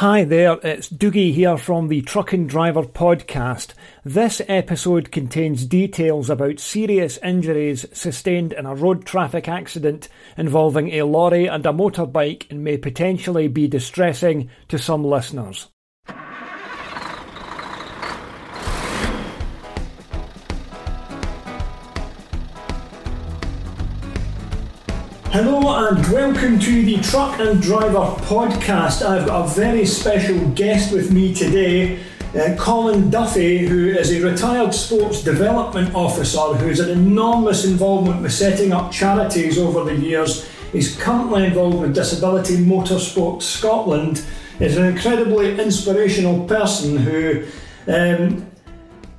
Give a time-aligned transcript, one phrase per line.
[0.00, 3.72] Hi there, it's Dougie here from the Truck and Driver podcast.
[4.04, 11.04] This episode contains details about serious injuries sustained in a road traffic accident involving a
[11.04, 15.68] lorry and a motorbike and may potentially be distressing to some listeners.
[25.36, 29.04] Hello and welcome to the Truck and Driver podcast.
[29.04, 31.98] I've got a very special guest with me today,
[32.34, 38.32] uh, Colin Duffy, who is a retired sports development officer who's had enormous involvement with
[38.32, 40.48] setting up charities over the years.
[40.72, 44.24] He's currently involved with Disability Motorsport Scotland.
[44.58, 47.44] Is an incredibly inspirational person who
[47.88, 48.50] um,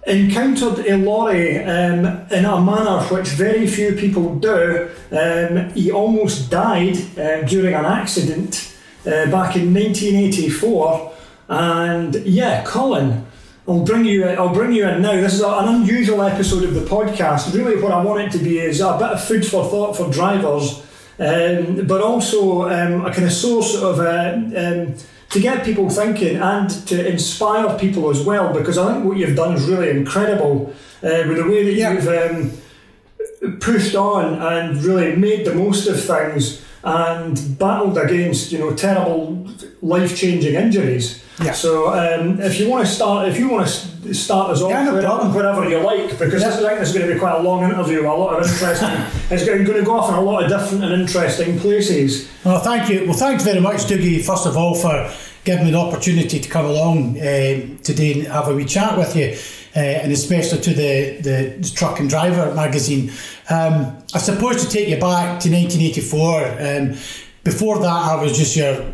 [0.07, 4.89] encountered a lorry um, in a manner which very few people do.
[5.11, 8.73] Um, he almost died uh, during an accident
[9.05, 11.13] uh, back in 1984.
[11.49, 13.25] And yeah, Colin,
[13.67, 14.25] I'll bring you.
[14.25, 15.13] I'll bring you in now.
[15.13, 17.53] This is an unusual episode of the podcast.
[17.53, 20.09] Really, what I want it to be is a bit of food for thought for
[20.11, 20.79] drivers,
[21.19, 23.99] um, but also um, a kind of source of.
[23.99, 24.95] Uh, um,
[25.29, 29.35] to get people thinking and to inspire people as well, because I think what you've
[29.35, 31.91] done is really incredible uh, with the way that yeah.
[31.91, 38.59] you've um, pushed on and really made the most of things and battled against you
[38.59, 39.47] know terrible
[39.81, 41.23] life changing injuries.
[41.41, 41.51] Yeah.
[41.51, 44.85] So um, if you want to start, if you want to start us off, yeah,
[44.85, 46.49] no wherever you like, because yeah.
[46.49, 48.47] this, I think this is going to be quite a long interview, a lot of
[48.47, 48.89] interesting.
[49.29, 52.27] it's going to go off in a lot of different and interesting places.
[52.43, 53.05] Well, thank you.
[53.05, 54.25] Well, thanks very much, Dougie.
[54.25, 58.47] First of all, for giving me the opportunity to come along uh, today and have
[58.49, 59.37] a wee chat with you.
[59.75, 63.11] Uh, and especially to the, the, Truck and Driver magazine.
[63.49, 66.97] Um, I suppose to take you back to 1984, um,
[67.43, 68.85] before that I was just your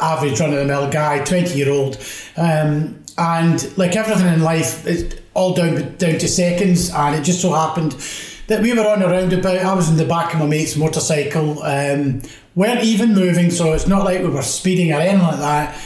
[0.00, 1.96] average run of the mill guy, 20 year old.
[2.36, 6.90] Um, and like everything in life, it's all down, down to seconds.
[6.90, 7.92] And it just so happened
[8.48, 9.58] that we were on a roundabout.
[9.58, 12.22] I was in the back of my mate's motorcycle, um,
[12.54, 15.80] weren't even moving, so it's not like we were speeding or anything like that.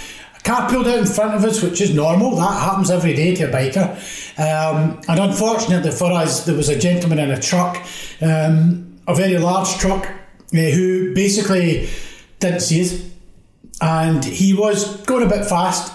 [0.49, 2.35] Car pulled out in front of us, which is normal.
[2.37, 3.87] That happens every day to a biker.
[4.39, 7.77] Um, and unfortunately for us, there was a gentleman in a truck,
[8.23, 11.91] um, a very large truck, uh, who basically
[12.41, 13.05] didn't see us
[13.83, 15.93] and he was going a bit fast,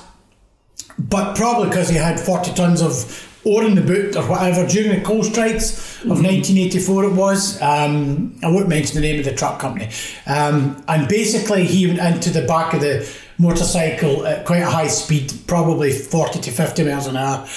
[1.00, 5.00] but probably because he had 40 tons of ore in the boot or whatever during
[5.00, 6.26] the coal strikes of mm-hmm.
[6.26, 9.90] 1984 it was um, I won't mention the name of the truck company
[10.28, 13.06] um, and basically he went into the back of the
[13.38, 17.48] motorcycle at quite a high speed probably 40 to 50 miles an hour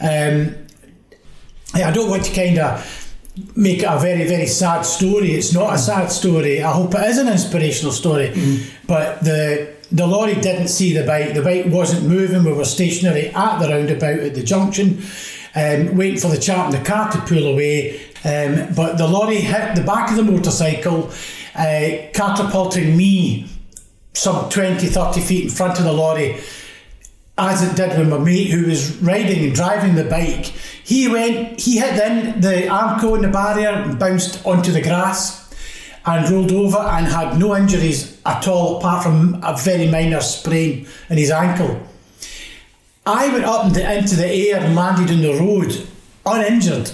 [0.00, 0.54] um,
[1.74, 3.02] I don't want to kind of
[3.54, 7.04] make it a very very sad story it's not a sad story I hope it
[7.04, 8.66] is an inspirational story mm.
[8.86, 11.34] but the the lorry didn't see the bike.
[11.34, 12.44] The bike wasn't moving.
[12.44, 15.02] We were stationary at the roundabout at the junction,
[15.54, 18.00] um, waiting for the chap in the car to pull away.
[18.24, 21.10] Um, but the lorry hit the back of the motorcycle,
[21.54, 23.48] uh, catapulting me
[24.16, 26.40] some 20, 30 feet in front of the lorry,
[27.38, 30.46] as it did with my mate who was riding and driving the bike.
[30.84, 35.52] He went, he hit in the Armco in the barrier and bounced onto the grass
[36.06, 40.86] and rolled over and had no injuries at all apart from a very minor sprain
[41.10, 41.86] in his ankle.
[43.04, 45.86] I went up into the air and landed on the road
[46.24, 46.90] uninjured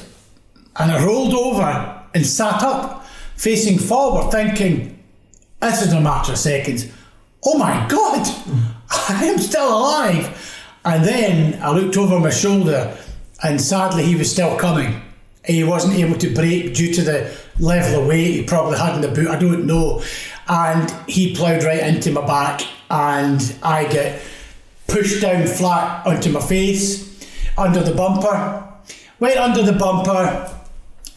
[0.77, 3.07] and I rolled over and sat up
[3.37, 4.99] facing forward thinking
[5.61, 6.87] this is a matter of seconds.
[7.45, 8.27] Oh my God,
[9.09, 10.39] I am still alive.
[10.85, 12.97] And then I looked over my shoulder
[13.43, 15.01] and sadly he was still coming.
[15.45, 19.01] He wasn't able to brake due to the level of weight he probably had in
[19.01, 20.03] the boot, I don't know.
[20.49, 24.23] And he ploughed right into my back, and I get
[24.87, 27.27] pushed down flat onto my face,
[27.59, 28.69] under the bumper.
[29.19, 30.53] Went under the bumper,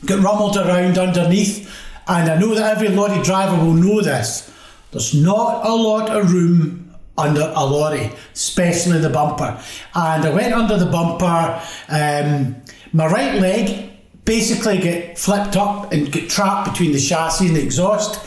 [0.06, 1.72] got rumbled around underneath,
[2.07, 4.52] and I know that every lorry driver will know this.
[4.95, 9.62] There's not a lot of room under a lorry, especially the bumper.
[9.94, 12.56] And I went under the bumper, um,
[12.94, 13.92] my right leg
[14.24, 18.25] basically get flipped up and get trapped between the chassis and the exhaust,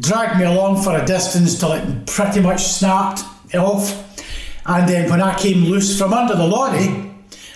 [0.00, 3.20] dragged me along for a distance till it pretty much snapped
[3.54, 4.26] off.
[4.66, 7.08] And then when I came loose from under the lorry,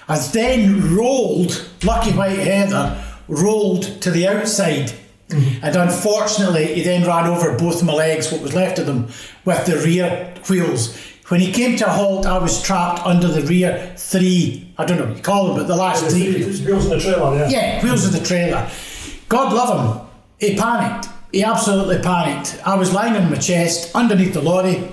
[0.06, 4.92] I then rolled, lucky white heather, rolled to the outside.
[5.28, 5.64] Mm-hmm.
[5.64, 9.08] And unfortunately, he then ran over both my legs, what was left of them,
[9.44, 10.96] with the rear wheels.
[11.28, 14.98] When he came to a halt, I was trapped under the rear three, I don't
[14.98, 16.44] know what you call them, but the last yeah, three.
[16.44, 17.48] Wheels of the trailer, yeah.
[17.48, 18.70] Yeah, wheels of the trailer.
[19.28, 20.08] God love him.
[20.38, 21.08] He panicked.
[21.30, 22.58] He absolutely panicked.
[22.66, 24.90] I was lying on my chest underneath the lorry.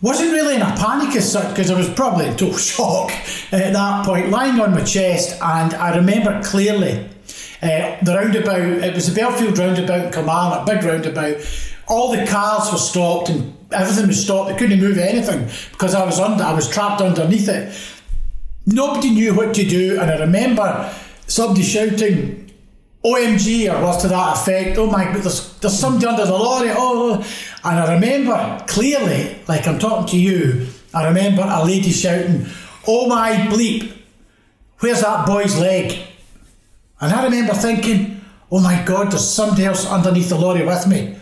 [0.00, 3.10] Wasn't really in a panic as such because I was probably in total shock
[3.50, 7.08] at that point, lying on my chest, and I remember clearly
[7.62, 8.84] uh, the roundabout.
[8.84, 11.36] It was the Bellfield roundabout Kilmarnock, a big roundabout.
[11.88, 14.50] All the cars were stopped and everything was stopped.
[14.50, 16.44] They couldn't move anything because I was under.
[16.44, 17.74] I was trapped underneath it.
[18.66, 20.94] Nobody knew what to do, and I remember
[21.26, 22.50] somebody shouting,
[23.04, 24.76] OMG or was to that effect.
[24.76, 26.70] Oh my there's, there's somebody under the lorry.
[26.70, 27.24] Oh,
[27.64, 32.46] and I remember clearly, like I'm talking to you, I remember a lady shouting,
[32.86, 33.96] Oh my bleep,
[34.80, 36.07] where's that boy's leg?
[37.00, 38.18] And I remember thinking,
[38.50, 41.16] Oh my god, there's somebody else underneath the lorry with me.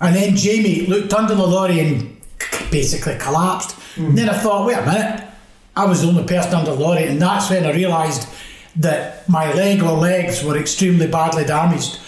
[0.00, 2.16] And then Jamie looked under the lorry and
[2.70, 3.76] basically collapsed.
[3.96, 4.08] Mm.
[4.08, 5.24] And then I thought, wait a minute,
[5.76, 8.28] I was the only person under the lorry, and that's when I realised
[8.76, 11.98] that my leg or legs were extremely badly damaged.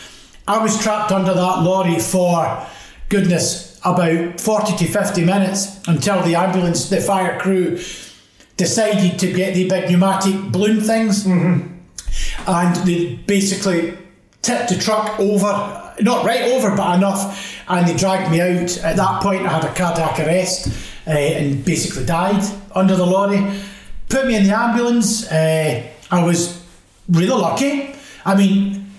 [0.49, 2.67] I was trapped under that lorry for,
[3.09, 7.81] goodness, about 40 to 50 minutes until the ambulance, the fire crew,
[8.57, 11.25] decided to get the big pneumatic balloon things.
[11.25, 11.76] Mm-hmm.
[12.47, 13.97] And they basically
[14.43, 18.79] tipped the truck over, not right over, but enough, and they dragged me out.
[18.79, 20.69] At that point, I had a cardiac arrest
[21.07, 23.45] uh, and basically died under the lorry.
[24.09, 25.31] Put me in the ambulance.
[25.31, 26.65] Uh, I was
[27.09, 27.95] really lucky.
[28.25, 28.91] I mean,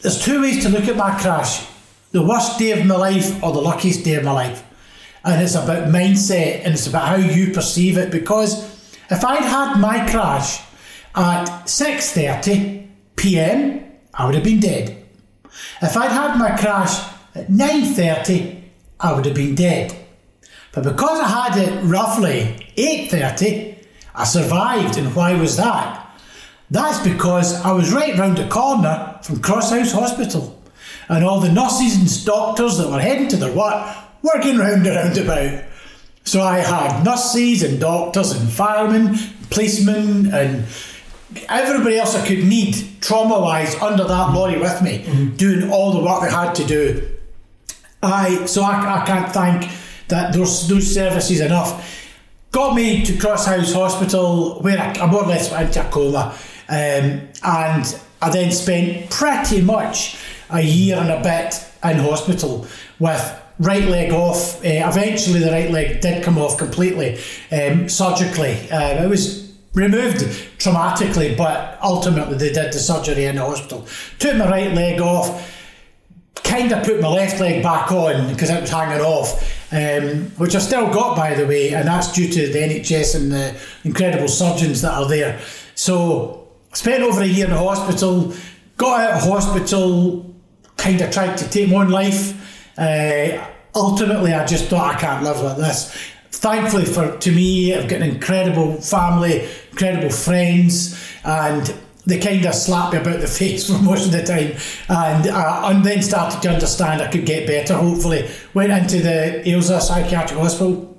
[0.00, 1.66] there's two ways to look at my crash
[2.12, 4.64] the worst day of my life or the luckiest day of my life.
[5.24, 8.64] And it's about mindset and it's about how you perceive it because
[9.10, 10.60] if I'd had my crash
[11.14, 13.84] at 6:30 p.m.,
[14.14, 15.04] I would have been dead.
[15.82, 17.00] If I'd had my crash
[17.34, 18.62] at 9:30,
[19.00, 19.94] I would have been dead.
[20.72, 23.76] But because I had it roughly 8:30,
[24.14, 26.06] I survived and why was that?
[26.70, 30.62] That's because I was right round the corner from Crosshouse Hospital,
[31.08, 34.96] and all the nurses and doctors that were heading to their work working round and
[34.96, 35.64] round about.
[36.24, 39.16] So I had nurses and doctors and firemen,
[39.50, 40.64] policemen, and
[41.48, 45.36] everybody else I could need trauma wise under that lorry with me, mm-hmm.
[45.36, 47.08] doing all the work they had to do.
[48.02, 49.70] I so I, I can't thank
[50.08, 52.08] that those those services enough.
[52.52, 56.34] Got me to Crosshouse Hospital where I, I more or less went into a coma.
[56.68, 60.18] Um, and I then spent pretty much
[60.50, 62.66] a year and a bit in hospital
[62.98, 64.56] with right leg off.
[64.64, 67.18] Uh, eventually, the right leg did come off completely
[67.52, 68.70] um, surgically.
[68.70, 70.18] Uh, it was removed
[70.58, 73.86] traumatically, but ultimately they did the surgery in the hospital.
[74.18, 75.56] Took my right leg off,
[76.42, 80.54] kind of put my left leg back on because it was hanging off, um, which
[80.54, 84.28] I still got by the way, and that's due to the NHS and the incredible
[84.28, 85.40] surgeons that are there.
[85.74, 88.34] So spent over a year in the hospital,
[88.76, 90.34] got out of hospital,
[90.76, 92.76] kind of tried to take my own life.
[92.76, 95.94] Uh, ultimately, I just thought I can't live like this.
[96.32, 101.74] Thankfully for to me, I've got an incredible family, incredible friends, and
[102.06, 104.56] they kind of slap me about the face for most of the time,
[104.88, 107.74] and uh, and then started to understand I could get better.
[107.74, 110.90] Hopefully, went into the Ailsa Psychiatric Hospital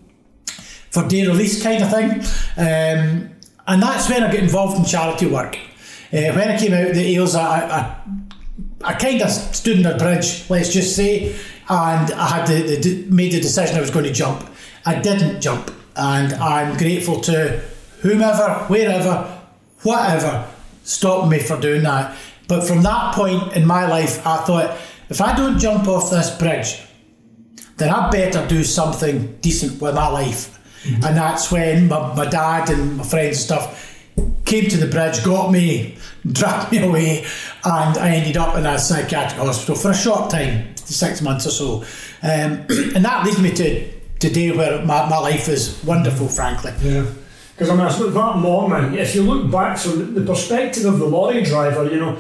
[0.92, 2.12] for day release kind of thing.
[2.58, 3.32] Um,
[3.68, 5.56] and that's when I got involved in charity work.
[6.14, 7.96] Uh, when I came out the Ailsa, I, I,
[8.84, 11.34] I kind of stood in a bridge, let's just say,
[11.70, 14.50] and I had the, the, made the decision I was going to jump.
[14.86, 17.62] I didn't jump, and I'm grateful to
[18.02, 19.40] whomever, wherever,
[19.84, 20.48] whatever
[20.84, 22.18] stopped me for doing that.
[22.48, 24.78] But from that point in my life, I thought,
[25.10, 26.82] if I don't jump off this bridge,
[27.78, 30.60] then I better do something decent with my life.
[30.84, 31.04] Mm-hmm.
[31.04, 33.88] And that's when my, my dad and my friends and stuff
[34.46, 35.98] came to the bridge, got me,
[36.32, 37.26] dragged me away,
[37.64, 41.52] and I ended up in a psychiatric hospital for a short time, six months or
[41.52, 41.78] so.
[42.24, 42.66] Um,
[42.96, 46.72] and that leads me to today where my, my life is wonderful, frankly.
[46.82, 47.06] Yeah.
[47.54, 51.00] Because I mean, I suppose that moment, if you look back from the perspective of
[51.00, 52.18] the lorry driver, you know,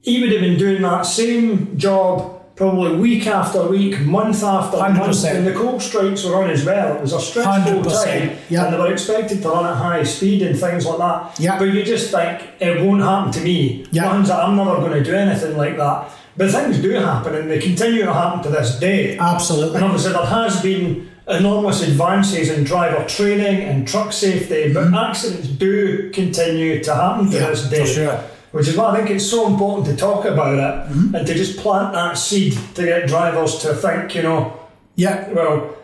[0.00, 4.98] he would have been doing that same job probably week after week, month after 100%.
[4.98, 6.96] month, and the coal strikes were on as well.
[6.96, 8.64] It was a stressful time, yep.
[8.64, 11.38] and they were expected to run at high speed and things like that.
[11.38, 11.58] Yep.
[11.60, 13.86] But you just think it won't happen to me.
[13.92, 14.30] Yep.
[14.30, 16.10] I'm never going to do anything like that.
[16.38, 19.18] But things do happen, and they continue to happen to this day.
[19.18, 19.76] Absolutely.
[19.76, 24.94] And obviously, there has been enormous advances in driver training and truck safety, but mm-hmm.
[24.94, 27.80] accidents do continue to happen to this day.
[27.80, 31.14] For sure which is why I think it's so important to talk about it mm-hmm.
[31.14, 34.58] and to just plant that seed to get drivers to think, you know,
[34.94, 35.76] yeah, well,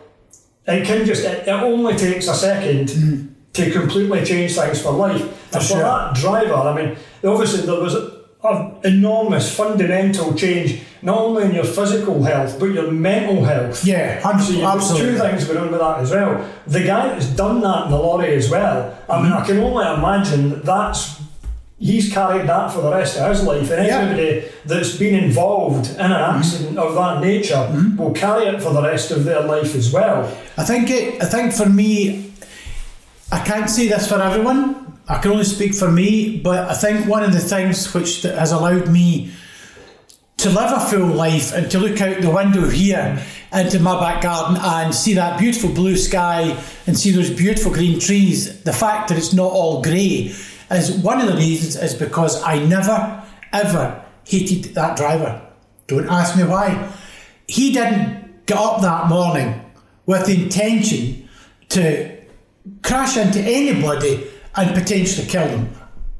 [0.67, 3.27] it can just, it, it only takes a 2nd mm-hmm.
[3.53, 5.21] to completely change things for life.
[5.21, 5.77] For and for sure.
[5.79, 7.93] that driver, I mean, obviously there was
[8.53, 13.85] an enormous fundamental change, not only in your physical health but your mental health.
[13.85, 15.11] Yeah, So you've got absolutely.
[15.13, 16.45] two things going on with that as well.
[16.67, 18.97] The guy that's done that in the lorry as well.
[19.09, 19.43] I mean, mm-hmm.
[19.43, 21.21] I can only imagine that that's
[21.77, 23.99] he's carried that for the rest of his life, and Yeah.
[23.99, 26.37] anybody that's been involved in an mm-hmm.
[26.39, 27.97] accident of that nature mm-hmm.
[27.97, 30.29] will carry it for the rest of their life as well.
[30.57, 31.21] I think it.
[31.21, 32.31] I think for me,
[33.31, 34.84] I can't say this for everyone.
[35.07, 38.51] I can only speak for me, but I think one of the things which has
[38.51, 39.31] allowed me
[40.37, 44.23] to live a full life and to look out the window here into my back
[44.23, 46.57] garden and see that beautiful blue sky
[46.87, 48.63] and see those beautiful green trees.
[48.63, 50.33] The fact that it's not all grey
[50.71, 55.41] is one of the reasons is because I never ever hated that driver.
[55.87, 56.91] Don't ask me why.
[57.47, 59.61] He didn't get up that morning
[60.05, 61.29] with the intention
[61.69, 62.17] to
[62.81, 65.75] crash into anybody and potentially kill them.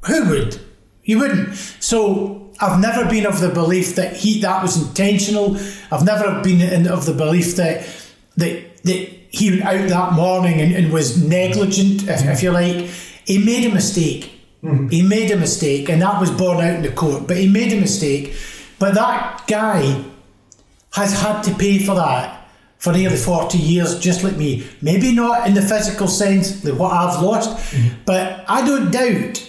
[0.06, 0.60] Who would?
[1.04, 1.54] You wouldn't.
[1.80, 5.56] So I've never been of the belief that he that was intentional.
[5.90, 7.86] I've never been in, of the belief that
[8.36, 12.88] that that he went out that morning and, and was negligent, if, if you like.
[13.24, 14.32] He made a mistake.
[14.62, 14.88] Mm-hmm.
[14.88, 17.26] He made a mistake, and that was borne out in the court.
[17.26, 18.34] But he made a mistake.
[18.78, 20.04] But that guy
[20.92, 22.45] has had to pay for that
[22.78, 24.66] for nearly 40 years, just like me.
[24.82, 28.02] Maybe not in the physical sense, like what I've lost, mm-hmm.
[28.04, 29.42] but I don't doubt.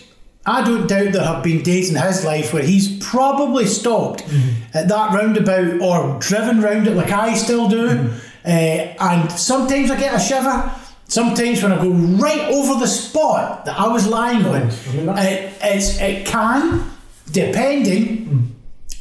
[0.45, 4.77] I don't doubt there have been days in his life where he's probably stopped mm-hmm.
[4.77, 7.89] at that roundabout or driven round it like I still do.
[7.89, 8.17] Mm-hmm.
[8.45, 10.71] Uh, and sometimes I get a shiver.
[11.09, 15.05] Sometimes when I go right over the spot that I was lying on, I mean,
[15.05, 16.91] that- it, it's, it can,
[17.31, 18.47] depending mm.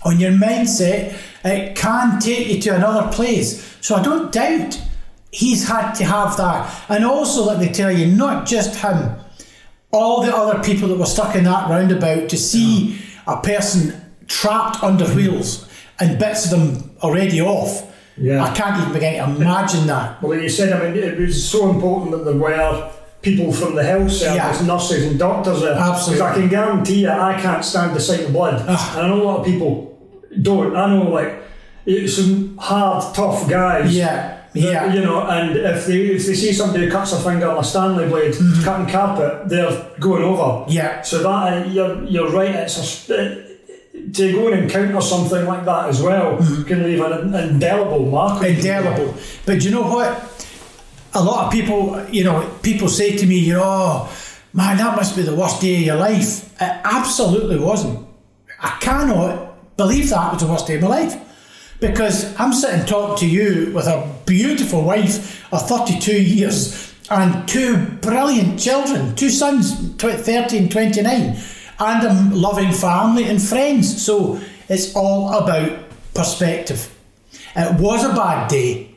[0.04, 1.16] on your mindset,
[1.50, 3.76] it can take you to another place.
[3.80, 4.80] So I don't doubt
[5.30, 6.84] he's had to have that.
[6.88, 9.16] And also, let me tell you, not just him,
[9.92, 14.82] all the other people that were stuck in that roundabout to see a person trapped
[14.82, 15.68] under wheels
[16.00, 17.92] and bits of them already off.
[18.18, 18.42] Yeah.
[18.42, 20.22] I can't even begin to imagine that.
[20.22, 22.90] Well, like you said, I mean, it was so important that there were
[23.22, 24.66] people from the health service, Yeah.
[24.66, 25.74] nurses and doctors there.
[25.74, 26.14] Absolutely.
[26.24, 28.64] Because I can guarantee you, I can't stand the sight of blood.
[28.66, 28.96] Ugh.
[28.96, 29.95] And I know a lot of people
[30.42, 30.76] don't.
[30.76, 31.42] I know, like,
[31.84, 33.96] it's some hard, tough guys.
[33.96, 34.92] Yeah, yeah.
[34.92, 37.64] You know, and if they if they see somebody who cuts a finger on a
[37.64, 40.42] Stanley blade, cutting carpet, they're going over.
[40.42, 40.70] Mm-hmm.
[40.72, 41.02] Yeah.
[41.02, 42.50] So that uh, you're you're right.
[42.50, 43.46] It's a sp-
[44.12, 48.42] to go and encounter something like that as well can leave an indelible mark.
[48.42, 48.56] Mm-hmm.
[48.56, 49.14] indelible.
[49.44, 50.32] But you know what?
[51.14, 54.16] A lot of people, you know, people say to me, you know, oh,
[54.52, 56.52] man, that must be the worst day of your life.
[56.60, 58.06] It absolutely wasn't.
[58.60, 61.22] I cannot believe that was the worst day of my life.
[61.80, 67.76] Because I'm sitting talking to you with a beautiful wife of 32 years and two
[68.00, 71.38] brilliant children, two sons, tw- 30 and 29,
[71.78, 74.02] and a loving family and friends.
[74.02, 75.78] So it's all about
[76.14, 76.92] perspective.
[77.54, 78.90] It was a bad day,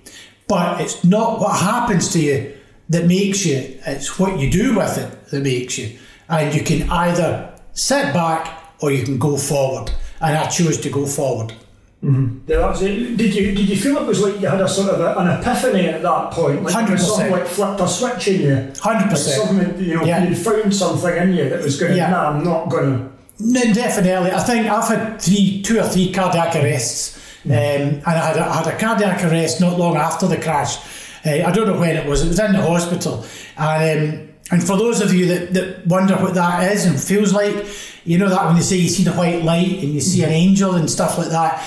[0.48, 2.54] but it's not what happens to you
[2.90, 5.98] that makes you, it's what you do with it that makes you.
[6.28, 9.92] And you can either sit back or you can go forward.
[10.22, 11.54] And I chose to go forward.
[12.02, 12.10] Yeah,
[12.48, 13.18] that's it.
[13.18, 15.28] Did you did you feel it was like you had a sort of a, an
[15.40, 16.64] epiphany at that point?
[16.64, 17.06] Like it was 100%.
[17.06, 18.56] something like flipped a switch in you.
[18.74, 19.10] 100%.
[19.12, 20.24] Like something you know, Yeah.
[20.30, 21.98] you found something in you that was going.
[21.98, 22.10] Yeah.
[22.12, 23.10] Nah, I'm not going to.
[23.42, 24.32] No, definitely.
[24.32, 28.46] I think I've had three, two or three cardiac arrests, um, and I had, a,
[28.46, 30.78] I had a cardiac arrest not long after the crash.
[31.26, 32.22] Uh, I don't know when it was.
[32.24, 33.26] It was in the hospital,
[33.58, 37.34] and um, and for those of you that, that wonder what that is and feels
[37.34, 37.66] like,
[38.04, 40.32] you know that when they say you see the white light and you see an
[40.32, 41.64] angel and stuff like that.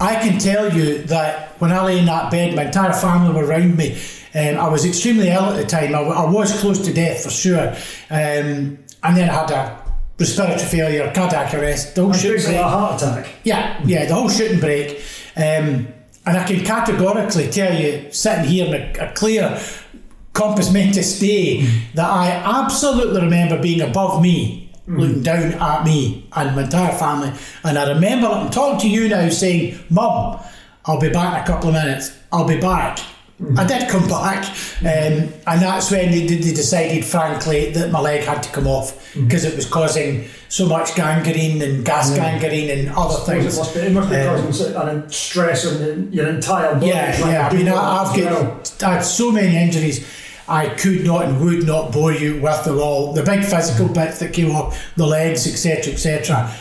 [0.00, 3.46] I can tell you that when I lay in that bed, my entire family were
[3.46, 4.00] around me.
[4.34, 5.94] Um, I was extremely ill at the time.
[5.94, 7.70] I was close to death for sure.
[8.10, 9.82] Um, and then I had a
[10.18, 12.56] respiratory failure, cardiac arrest, the whole shooting break.
[12.56, 13.28] a heart attack.
[13.44, 15.02] Yeah, yeah, the whole shooting break.
[15.36, 15.88] Um,
[16.26, 19.58] and I can categorically tell you, sitting here in a, a clear
[20.38, 21.62] compos mentis day,
[21.94, 22.30] that I
[22.62, 27.32] absolutely remember being above me, looking down at me and my entire family.
[27.64, 30.38] And I remember, I'm talking to you now saying, Mum,
[30.86, 32.16] I'll be back in a couple of minutes.
[32.32, 32.98] I'll be back.
[33.56, 34.44] I did come back,
[34.80, 39.14] um, and that's when they, they decided, frankly, that my leg had to come off
[39.14, 43.56] because it was causing so much gangrene and gas gangrene and other It things.
[43.56, 46.88] must be, it must be Um, causing an stress on your entire body.
[46.88, 47.46] yeah, yeah.
[47.46, 48.44] I to mean, I, that I've as well.
[48.80, 50.04] got had so many injuries.
[50.48, 53.12] I could not and would not bore you with them all.
[53.12, 56.54] The big physical bits that came off, the legs, etc., etc.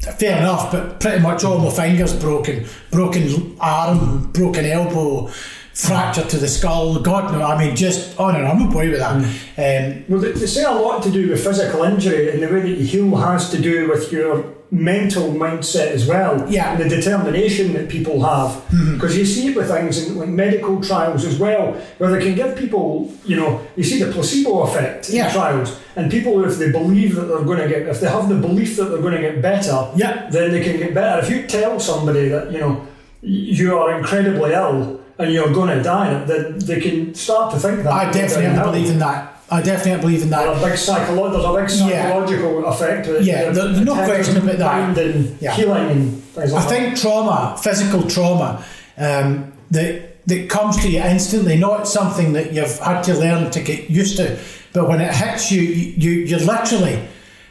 [0.00, 5.26] Fair enough, but pretty much all my fingers broken, broken arm, broken elbow,
[5.72, 7.00] fracture to the skull.
[7.00, 9.14] God no, I mean, just on and I'm a boy with that.
[9.14, 12.60] Um, Well, they, they say a lot to do with physical injury, and the way
[12.60, 16.44] that you heal has to do with your mental mindset as well.
[16.50, 16.72] Yeah.
[16.72, 18.50] And the determination that people have.
[18.50, 18.94] Mm-hmm.
[18.94, 22.34] Because you see it with things in like medical trials as well, where they can
[22.34, 25.26] give people, you know, you see the placebo effect Yeah.
[25.26, 25.78] in trials.
[25.94, 28.76] And people, if they believe that they're going to get, if they have the belief
[28.76, 30.28] that they're going to get better, Yeah.
[30.30, 31.22] then they can get better.
[31.22, 32.86] If you tell somebody that, you know,
[33.22, 37.82] you are incredibly ill and you're going to die, then they can start to think
[37.84, 37.92] that.
[37.92, 39.35] I definitely believe in that.
[39.48, 40.42] I definitely believe in that.
[40.44, 42.02] There's a big psycholo- there's a big Yeah.
[42.02, 43.06] psychological effect.
[43.06, 43.22] with it.
[43.22, 44.98] Yeah, there- there's no question about that.
[44.98, 45.52] and Yeah.
[45.54, 46.74] healing and things I like that.
[46.74, 48.64] think trauma, physical trauma,
[48.98, 53.60] um, that that comes to you instantly, not something that you've had to learn to
[53.60, 54.36] get used to,
[54.72, 56.98] but when it hits you, you you literally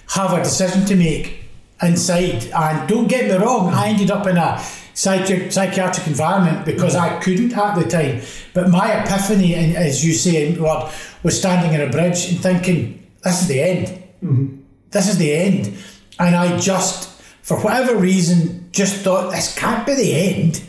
[0.10, 1.46] have a decision to make
[1.82, 2.44] inside.
[2.54, 4.60] And don't get me wrong, I ended up in a
[4.96, 8.22] psychi- psychiatric environment because I couldn't at the time.
[8.54, 13.06] But my epiphany, and as you say, Ward, was standing in a bridge and thinking,
[13.24, 14.62] "This is the end." Mm-hmm.
[14.92, 15.78] this is the end.
[16.20, 20.64] And I just, for whatever reason, just thought this can't be the end.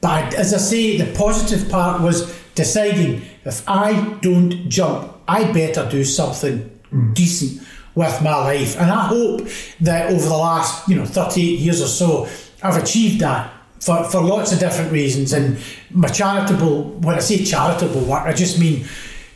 [0.00, 5.88] But as I say, the positive part was deciding if I don't jump, I better
[5.88, 7.14] do something mm.
[7.14, 8.80] decent with my life.
[8.80, 9.48] And I hope
[9.80, 12.28] that over the last, you know, 38 years or so,
[12.62, 13.52] I've achieved that.
[13.80, 15.56] For, for lots of different reasons, and
[15.90, 18.86] my charitable, when I say charitable work, I just mean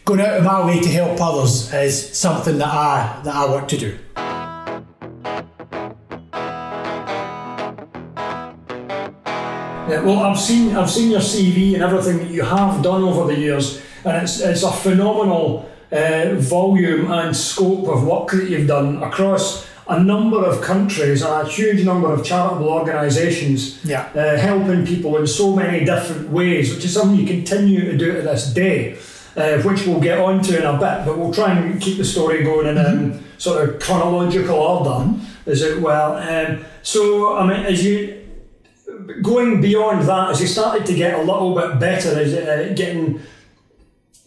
[0.04, 3.68] going out of my way to help others is something that I that I want
[3.68, 3.98] to do.
[9.88, 13.32] Yeah, well, I've seen I've seen your CV and everything that you have done over
[13.32, 18.66] the years, and it's it's a phenomenal uh, volume and scope of work that you've
[18.66, 24.06] done across a number of countries and a huge number of charitable organisations, Yeah.
[24.14, 28.12] uh, helping people in so many different ways, which is something you continue to do
[28.12, 28.96] to this day.
[29.34, 32.44] Uh, which we'll get onto in a bit, but we'll try and keep the story
[32.44, 35.10] going in um, sort of chronological order
[35.46, 36.16] as it well.
[36.16, 38.20] Um, so, I mean, as you
[39.22, 43.20] going beyond that, as you started to get a little bit better, as uh, getting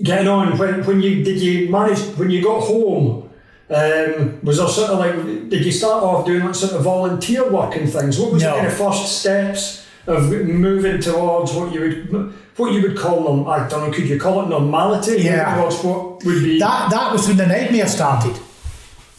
[0.02, 3.25] getting on when when you did you manage when you got home.
[3.68, 7.50] Um, was there sort of like did you start off doing like sort of volunteer
[7.50, 8.20] work and things?
[8.20, 8.52] What was No.
[8.52, 13.24] the kind of first steps of moving towards what you would what you would call
[13.24, 13.48] them?
[13.48, 13.92] I don't know.
[13.96, 15.24] Could you call it normality?
[15.24, 15.56] Yeah.
[15.56, 18.38] Towards what would be That that was when the nightmare started.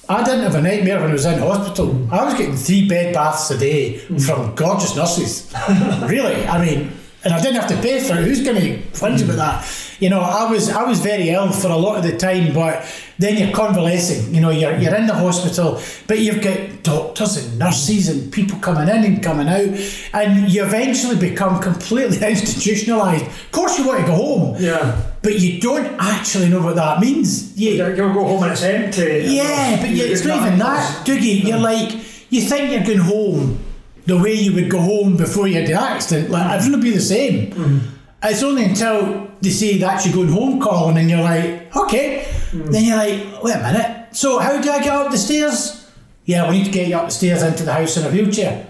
[0.09, 2.07] I didn't have a nightmare when I was in hospital.
[2.13, 5.53] I was getting three bed baths a day from gorgeous nurses.
[6.07, 6.93] really, I mean,
[7.25, 8.23] and I didn't have to pay for it.
[8.23, 9.65] Who's going to flinch about that?
[9.99, 12.85] You know, I was I was very ill for a lot of the time, but
[13.19, 14.35] then you're convalescing.
[14.35, 18.59] You know, you're you're in the hospital, but you've got doctors and nurses and people
[18.59, 19.69] coming in and coming out,
[20.13, 23.27] and you eventually become completely institutionalised.
[23.27, 25.01] Of course, you want to go home, yeah.
[25.23, 27.57] but you don't actually know what that means.
[27.59, 29.25] You, You'll go home and it's empty.
[29.35, 31.43] yeah, but You- it's not even that, Dougie.
[31.43, 31.93] You're like,
[32.31, 33.59] you think you're going home
[34.05, 36.31] the way you would go home before you had the accident.
[36.31, 37.51] Like, it's going to be the same.
[37.51, 37.96] Mm-hmm.
[38.23, 42.27] It's only until they say that's you're going home, Colin, and you're like, okay.
[42.51, 42.73] Mm.
[42.73, 44.17] Then you're like, wait a minute.
[44.17, 45.91] So, how do I get up the stairs?
[46.25, 48.67] Yeah, we need to get you up the stairs into the house in a wheelchair.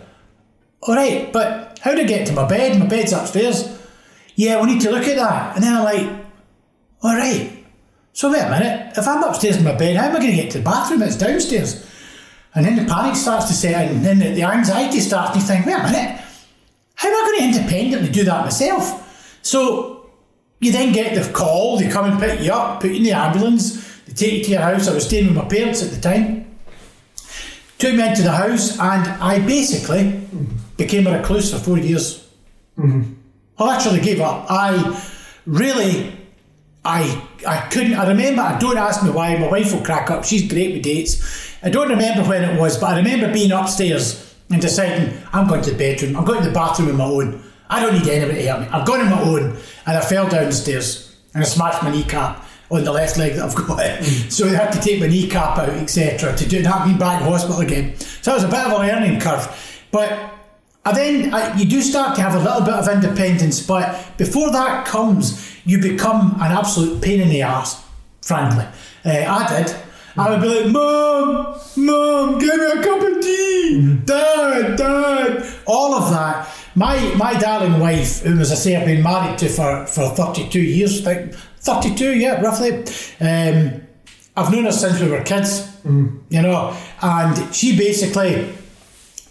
[0.82, 2.78] All right, but how do I get to my bed?
[2.78, 3.78] My bed's upstairs.
[4.35, 5.56] Yeah, we need to look at that.
[5.56, 6.26] And then I'm like,
[7.02, 7.64] all right.
[8.12, 10.42] So wait a minute, if I'm upstairs in my bed, how am I going to
[10.42, 11.02] get to the bathroom?
[11.02, 11.87] It's downstairs.
[12.54, 15.42] And then the panic starts to set in, and then the, the anxiety starts, and
[15.42, 16.20] you think, wait a minute,
[16.94, 19.06] how am I going to independently do that myself?
[19.46, 20.11] So
[20.59, 23.12] you then get the call, they come and pick you up, put you in the
[23.12, 24.88] ambulance, they take you to your house.
[24.88, 26.56] I was staying with my parents at the time.
[27.78, 30.20] Took me into the house, and I basically
[30.76, 32.28] became a recluse for four years.
[32.76, 33.12] Mm-hmm.
[33.59, 34.46] I literally gave up.
[34.50, 35.00] I
[35.46, 36.12] really
[36.85, 37.94] I I couldn't.
[37.94, 38.42] I remember.
[38.42, 39.37] I don't ask me why.
[39.37, 40.24] My wife will crack up.
[40.24, 41.54] She's great with dates.
[41.62, 45.62] I don't remember when it was, but I remember being upstairs and deciding I'm going
[45.62, 46.16] to the bedroom.
[46.16, 47.45] I'm going to the bathroom on my own.
[47.68, 48.68] I don't need anybody to help me.
[48.68, 51.90] I've gone on my own, and I fell down the stairs and I smashed my
[51.90, 54.02] kneecap on the left leg that I've got.
[54.31, 56.35] So they had to take my kneecap out, etc.
[56.37, 57.96] To do that, me back in hospital again.
[57.98, 60.33] So it was a bit of a learning curve, but.
[60.85, 64.52] And then uh, you do start to have a little bit of independence, but before
[64.52, 67.85] that comes, you become an absolute pain in the ass,
[68.22, 68.64] frankly.
[69.05, 69.76] Uh, I did.
[70.16, 73.98] I would be like, Mom, Mom, give me a cup of tea.
[74.05, 75.55] Dad, Dad.
[75.66, 76.48] All of that.
[76.76, 80.60] My my darling wife, whom, as I say, I've been married to for, for 32
[80.60, 82.80] years, I think, 32, yeah, roughly.
[83.18, 83.82] Um,
[84.36, 88.52] I've known her since we were kids, you know, and she basically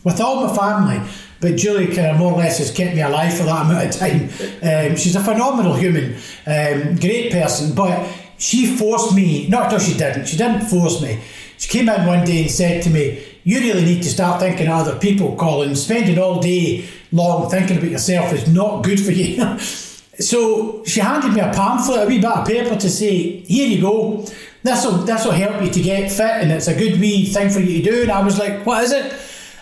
[0.04, 1.08] with all my family.
[1.42, 3.92] But Julie kind of more or less has kept me alive for that amount of
[3.92, 4.24] time.
[4.64, 6.16] Um, she's a phenomenal human,
[6.48, 11.22] um, great person, but she forced me, not that she didn't, she didn't force me.
[11.58, 14.68] She came in one day and said to me, you really need to start thinking
[14.68, 15.76] of other people, Colin.
[15.76, 19.60] Spending all day long thinking about yourself is not good for you.
[20.20, 23.82] so she handed me a pamphlet, a wee bit of paper to say, here you
[23.82, 24.26] go.
[24.64, 27.82] This'll this'll help you to get fit and it's a good wee thing for you
[27.82, 28.02] to do.
[28.04, 29.14] And I was like, what is it?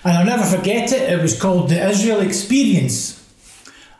[0.03, 1.09] And I'll never forget it.
[1.11, 3.19] It was called the Israel Experience.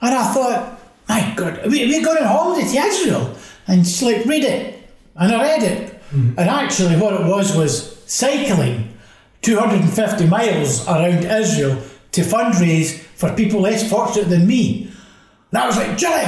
[0.02, 3.36] And I thought, my God, we, we're going on holiday to Israel.
[3.68, 4.90] And she's like, read it.
[5.16, 5.94] And I read it.
[6.12, 6.40] Mm-hmm.
[6.40, 8.98] And actually, what it was was cycling
[9.42, 11.82] 250 miles around Israel
[12.14, 14.92] to fundraise for people less fortunate than me.
[15.52, 16.26] And I was like, Julie,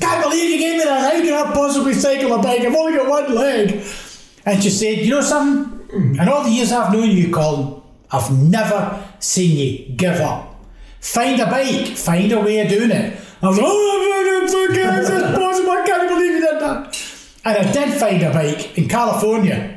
[0.00, 1.12] can't believe you gave me that.
[1.12, 2.60] How can I possibly cycle a bike?
[2.62, 3.84] I've only got one leg.
[4.46, 6.18] And she said, You know something?
[6.18, 10.64] In all the years I've known you, Colin, I've never seen you give up.
[11.00, 13.18] Find a bike, find a way of doing it.
[13.42, 13.94] I was like, oh,
[14.40, 16.98] I'm it's possible, I can't believe you did that.
[17.44, 19.73] And I did find a bike in California.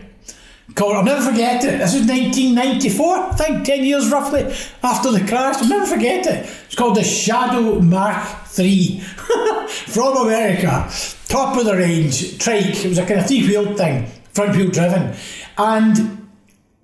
[0.80, 1.80] I'll never forget it.
[1.80, 4.44] This was 1994, I think, 10 years roughly
[4.84, 5.56] after the crash.
[5.58, 6.50] I'll never forget it.
[6.66, 9.00] It's called the Shadow Mark 3
[9.70, 10.90] from America.
[11.28, 12.86] Top of the range, trike.
[12.86, 15.16] It was a kind of three wheeled thing, front wheel driven.
[15.58, 16.28] And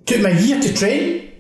[0.05, 1.31] took me a year to train.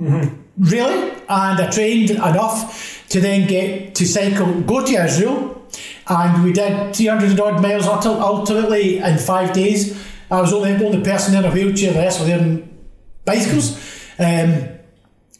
[0.00, 0.34] Mm-hmm.
[0.58, 1.10] Really?
[1.28, 5.62] And I trained enough to then get to cycle, go to Israel,
[6.08, 10.07] and we did 300 odd miles ultimately in five days.
[10.30, 12.78] I was only the only person in a wheelchair, the rest were in
[13.24, 13.76] bicycles.
[14.18, 14.68] Um,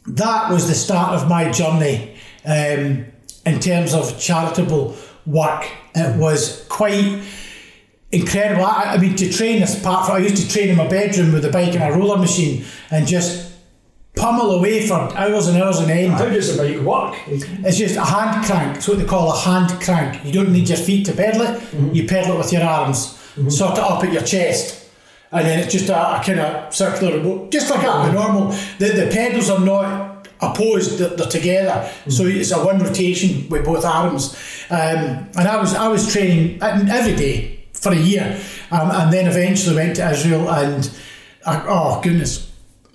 [0.07, 3.05] that was the start of my journey um,
[3.45, 5.69] in terms of charitable work.
[5.95, 7.21] It was quite
[8.11, 8.65] incredible.
[8.65, 11.45] I, I mean, to train as part I used to train in my bedroom with
[11.45, 13.49] a bike and a roller machine and just
[14.15, 16.13] pummel away for hours and hours on end.
[16.13, 17.15] How does a bike work?
[17.27, 18.77] It's just a hand crank.
[18.77, 20.25] It's what they call a hand crank.
[20.25, 21.59] You don't need your feet to pedal it.
[21.59, 21.93] Mm-hmm.
[21.93, 23.17] You pedal it with your arms.
[23.35, 23.49] Mm-hmm.
[23.49, 24.78] Sort it up at your chest.
[25.31, 27.51] And then it's just a, a kind of circular remote.
[27.51, 28.47] Just like a, a normal.
[28.79, 31.71] The, the pedals are not opposed, they're, they're together.
[31.71, 32.09] Mm-hmm.
[32.11, 34.35] So it's a one rotation with both arms.
[34.69, 38.39] Um, and I was I was training every day for a year.
[38.71, 40.91] Um, and then eventually went to Israel and,
[41.45, 42.51] uh, oh goodness,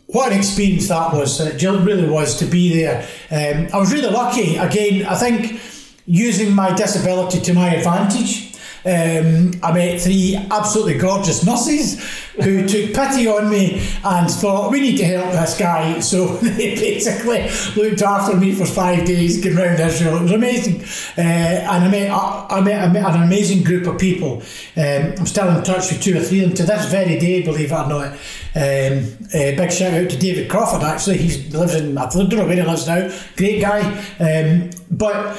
[0.06, 1.40] what an experience that was.
[1.40, 3.02] It really was to be there.
[3.30, 4.56] Um, I was really lucky.
[4.56, 5.60] Again, I think
[6.06, 8.43] using my disability to my advantage.
[8.86, 12.02] Um, I met three absolutely gorgeous nurses
[12.34, 16.00] who took pity on me and thought, we need to help this guy.
[16.14, 20.18] So they basically looked after me for five days, going around Israel.
[20.18, 20.82] It was amazing.
[21.16, 24.42] Uh, and I met, I, I, met, I met an amazing group of people.
[24.76, 27.42] Um, I'm still in touch with two or three of them to this very day,
[27.42, 28.12] believe it or not.
[28.56, 31.18] Um, uh, big shout out to David Crawford, actually.
[31.18, 33.10] He lives in, I don't know where he lives now.
[33.36, 33.80] Great guy.
[34.20, 35.36] Um, but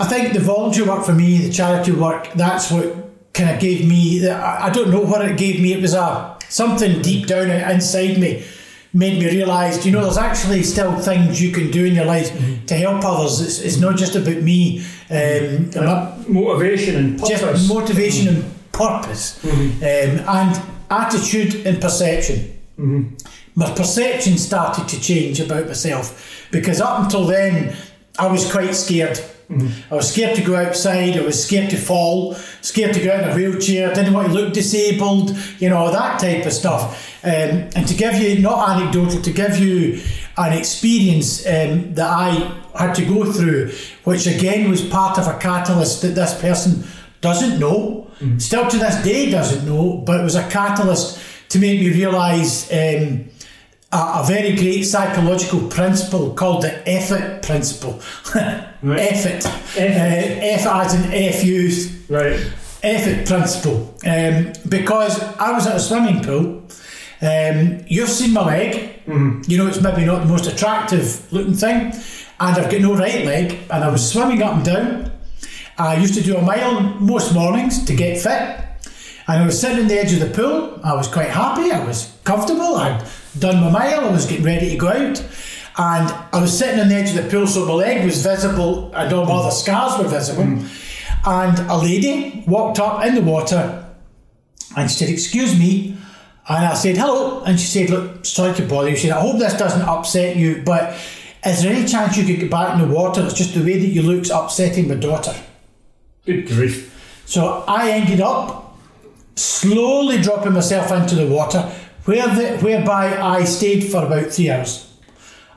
[0.00, 3.86] I think the volunteer work for me, the charity work, that's what kind of gave
[3.86, 4.28] me.
[4.28, 5.72] I don't know what it gave me.
[5.72, 8.44] It was a something deep down inside me
[8.92, 12.30] made me realise, you know, there's actually still things you can do in your life
[12.30, 12.64] mm-hmm.
[12.66, 13.40] to help others.
[13.40, 14.84] It's, it's not just about me.
[15.10, 15.70] Um,
[16.28, 17.40] motivation and purpose.
[17.40, 18.42] Just motivation mm-hmm.
[18.42, 19.42] and purpose.
[19.44, 20.20] Mm-hmm.
[20.20, 22.58] Um, and attitude and perception.
[22.78, 23.14] Mm-hmm.
[23.54, 27.76] My perception started to change about myself because up until then,
[28.18, 29.20] I was quite scared.
[29.50, 29.92] Mm-hmm.
[29.92, 31.16] I was scared to go outside.
[31.16, 33.92] I was scared to fall, scared to go out in a wheelchair.
[33.92, 35.36] Didn't want to look disabled.
[35.58, 37.24] You know that type of stuff.
[37.24, 40.00] Um, and to give you not anecdotal, to give you
[40.36, 42.30] an experience um, that I
[42.78, 43.72] had to go through,
[44.04, 46.84] which again was part of a catalyst that this person
[47.20, 48.38] doesn't know, mm-hmm.
[48.38, 52.72] still to this day doesn't know, but it was a catalyst to make me realise.
[52.72, 53.28] Um,
[53.92, 58.00] a, a, very great psychological principle called the effort principle.
[58.34, 59.00] right.
[59.00, 59.46] effort.
[59.76, 60.68] Effort.
[60.68, 62.10] Uh, as in F used.
[62.10, 62.52] Right.
[62.82, 63.94] Effort principle.
[64.06, 66.62] Um, because I was at a swimming pool.
[67.22, 69.04] Um, you've seen my leg.
[69.06, 69.50] Mm-hmm.
[69.50, 71.92] You know, it's maybe not the most attractive looking thing.
[72.38, 73.58] And I've got no right leg.
[73.70, 75.12] And I was swimming up and down.
[75.76, 78.66] I used to do a mile most mornings to get fit.
[79.26, 80.80] And I was sitting on the edge of the pool.
[80.82, 81.70] I was quite happy.
[81.70, 82.76] I was comfortable.
[82.76, 83.06] I'd
[83.38, 85.20] done my mile, I was getting ready to go out,
[85.78, 88.92] and I was sitting on the edge of the pool, so my leg was visible,
[88.94, 90.44] and all my other scars were visible.
[90.44, 90.86] Mm.
[91.26, 93.80] And a lady walked up in the water
[94.76, 95.96] and she said, Excuse me.
[96.48, 97.42] And I said, Hello.
[97.44, 98.96] And she said, Look, sorry to bother you.
[98.96, 100.96] She said, I hope this doesn't upset you, but
[101.44, 103.24] is there any chance you could get back in the water?
[103.24, 105.34] It's just the way that you look's upsetting my daughter.
[106.26, 107.22] Good grief.
[107.26, 108.78] So I ended up
[109.36, 111.70] slowly dropping myself into the water
[112.04, 114.86] where the, whereby I stayed for about three hours.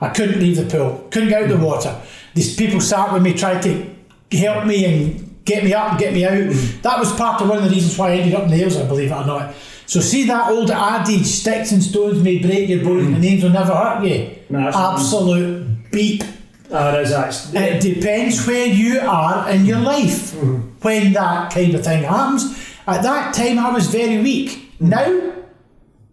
[0.00, 2.00] I couldn't leave the pool, couldn't get out of the water.
[2.34, 3.94] These people sat with me, tried to
[4.32, 6.52] help me and get me up and get me out.
[6.82, 8.76] That was part of one of the reasons why I ended up in the Ails,
[8.76, 9.54] I believe it or not.
[9.86, 13.20] So see that old adage, sticks and stones may break your bones, mm.
[13.20, 14.34] names will never hurt you.
[14.50, 16.22] No, Absolute beep.
[16.68, 17.58] That is actually.
[17.58, 20.78] It depends where you are in your life Mm-hmm.
[20.80, 22.44] when that kind of thing happens.
[22.86, 24.72] At that time, I was very weak.
[24.80, 24.88] Mm.
[24.88, 25.33] Now,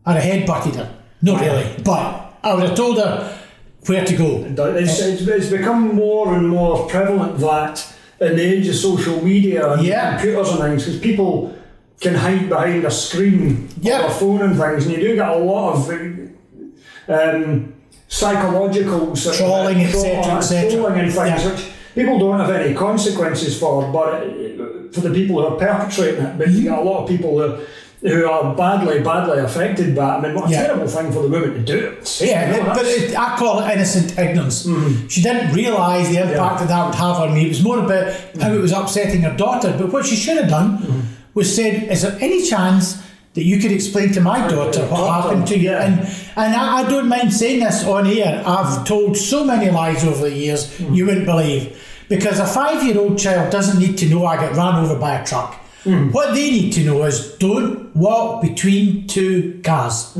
[0.05, 0.95] I'd have headbutted her.
[1.21, 3.37] Not really, but I would have told her
[3.85, 4.45] where to go.
[4.75, 7.85] It's, it's, it's become more and more prevalent that
[8.19, 10.17] in the age of social media and Yeah.
[10.17, 11.53] computers and things, because people
[11.99, 14.03] can hide behind a screen Yeah.
[14.03, 15.89] or a phone and things, and you do get a lot of
[17.07, 17.73] um,
[18.07, 21.51] psychological Trolling, uh, et cetera, et trolling and things, Yeah.
[21.51, 26.23] which people don't have any consequences for, but uh, for the people who are perpetrating
[26.25, 27.63] it, but you get a lot of people who,
[28.01, 30.17] who are badly, badly affected by it.
[30.17, 30.65] I mean, what a Yeah.
[30.65, 31.93] terrible thing for the woman to do.
[32.19, 34.65] Yeah, You know, but it, I call it innocent ignorance.
[34.65, 35.07] Mm-hmm.
[35.07, 37.45] She didn't realise the impact that that would have on me.
[37.45, 38.55] It was more about how mm-hmm.
[38.55, 39.75] it was upsetting her daughter.
[39.77, 40.99] But what she should have done mm-hmm.
[41.35, 42.97] was said, "Is there any chance
[43.35, 45.85] that you could explain to my daughter what daughter, happened to you?" yeah.
[45.85, 45.99] And
[46.35, 48.41] and I, I don't mind saying this on air.
[48.47, 51.77] I've told so many lies over the years you wouldn't believe.
[52.09, 55.60] Because a five-year-old child doesn't need to know I got run over by a truck.
[55.83, 60.15] What they need to know is don't walk between two cars.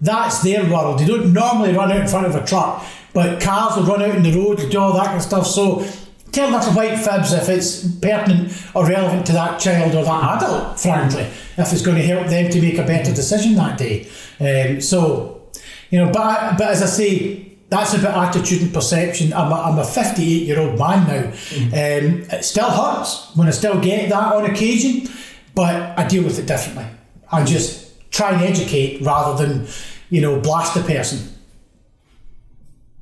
[0.00, 0.98] That's their world.
[0.98, 4.16] They don't normally run out in front of a truck, but cars will run out
[4.16, 5.46] in the road and do all that kind of stuff.
[5.46, 5.86] So
[6.32, 10.80] tell little white fibs if it's pertinent or relevant to that child or that adult,
[10.80, 14.08] frankly, if it's going to help them to make a better decision that day.
[14.40, 15.42] Um, so,
[15.90, 19.32] you know, but, but as I say, that's about attitude and perception.
[19.32, 21.26] I'm a, I'm a 58 year old man now.
[21.26, 25.12] Um, it still hurts when I still get that on occasion,
[25.54, 26.86] but I deal with it differently.
[27.32, 29.66] I just try and educate rather than,
[30.08, 31.32] you know, blast a person.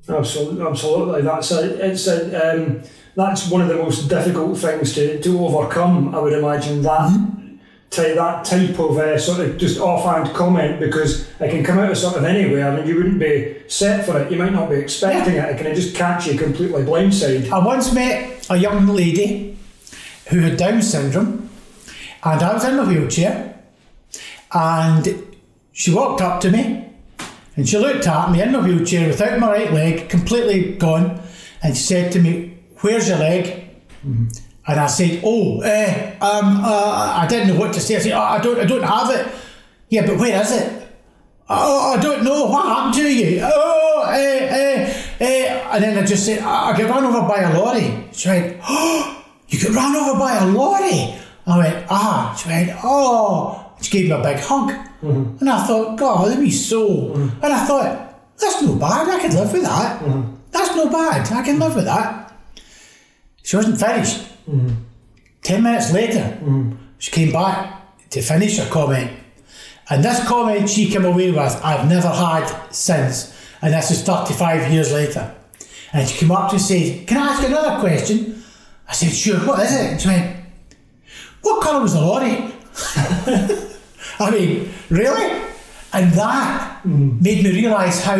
[0.09, 1.23] Absolutely, absolutely.
[1.23, 2.83] That's a, it's a, um,
[3.15, 6.15] that's one of the most difficult things to, to overcome.
[6.15, 7.42] I would imagine that
[7.93, 11.91] ty- that type of uh, sort of just offhand comment because it can come out
[11.91, 14.33] of sort of anywhere and you wouldn't be set for it.
[14.33, 15.45] You might not be expecting it.
[15.51, 17.51] It can just catch you completely blindside.
[17.51, 19.59] I once met a young lady
[20.31, 21.51] who had Down syndrome,
[22.25, 23.61] and I was in a wheelchair,
[24.53, 25.25] and
[25.73, 26.89] she walked up to me,
[27.57, 31.21] and she looked at me in my wheelchair without my right leg, completely gone,
[31.63, 33.69] and she said to me, "Where's your leg?"
[34.67, 38.13] And I said, "Oh, eh, um, uh, I didn't know what to say." I said,
[38.13, 39.27] oh, "I don't, I don't have it."
[39.89, 40.89] Yeah, but where is it?
[41.49, 42.47] Oh, I don't know.
[42.47, 43.41] What happened to you?
[43.43, 45.69] Oh, eh, eh, eh.
[45.73, 48.09] And then I just said, I I got run over by a lorry.
[48.13, 51.15] She went, Oh, you got run over by a lorry?
[51.47, 52.35] I went, Ah.
[52.41, 53.59] She went, Oh.
[53.83, 54.71] She gave me a big hug.
[55.03, 57.13] And I thought, God, let me so.
[57.15, 59.09] And I thought, That's no bad.
[59.11, 60.01] I can live with that.
[60.53, 61.31] That's no bad.
[61.33, 62.33] I can live with that.
[63.43, 64.21] She wasn't finished.
[64.49, 64.75] Mm-hmm.
[65.43, 66.77] Ten minutes later, mm.
[66.99, 69.11] she came back to finish her comment.
[69.91, 73.37] And this comment she came away with, I've never had since.
[73.61, 75.35] And this is 35 years later.
[75.93, 78.43] And she came up to say, Can I ask another question?
[78.89, 79.93] I said, Sure, what is it?
[79.93, 80.37] And she went,
[81.43, 82.53] What colour was the lorry?
[84.19, 85.43] I mean, really?
[85.93, 87.23] And that mm-hmm.
[87.23, 88.17] made me realise how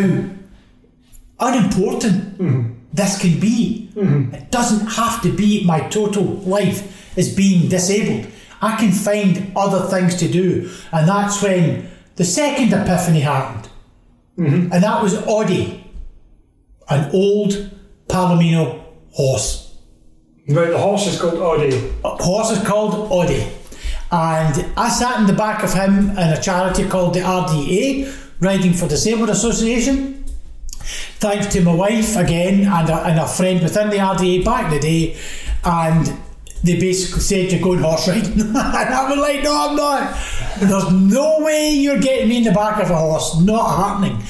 [1.39, 2.73] unimportant mm-hmm.
[2.93, 3.82] this can be.
[3.95, 4.33] Mm-hmm.
[4.33, 8.31] It doesn't have to be my total life is being disabled.
[8.61, 10.71] I can find other things to do.
[10.91, 13.69] And that's when the second epiphany happened.
[14.37, 14.73] Mm-hmm.
[14.73, 15.83] And that was Audie,
[16.89, 17.71] an old
[18.07, 19.77] Palomino horse.
[20.47, 21.93] Right, the horse is called Audie.
[22.03, 23.47] A horse is called Audie.
[24.11, 28.73] And I sat in the back of him in a charity called the RDA, Riding
[28.73, 30.22] for Disabled Association.
[31.19, 34.71] Thanks to my wife again and a, and a friend within the RDA back in
[34.71, 35.17] the day.
[35.63, 36.07] And
[36.63, 38.39] they basically said you're going horse riding.
[38.41, 40.17] and I was like, no, I'm not.
[40.59, 43.39] There's no way you're getting me in the back of a horse.
[43.41, 44.23] Not happening.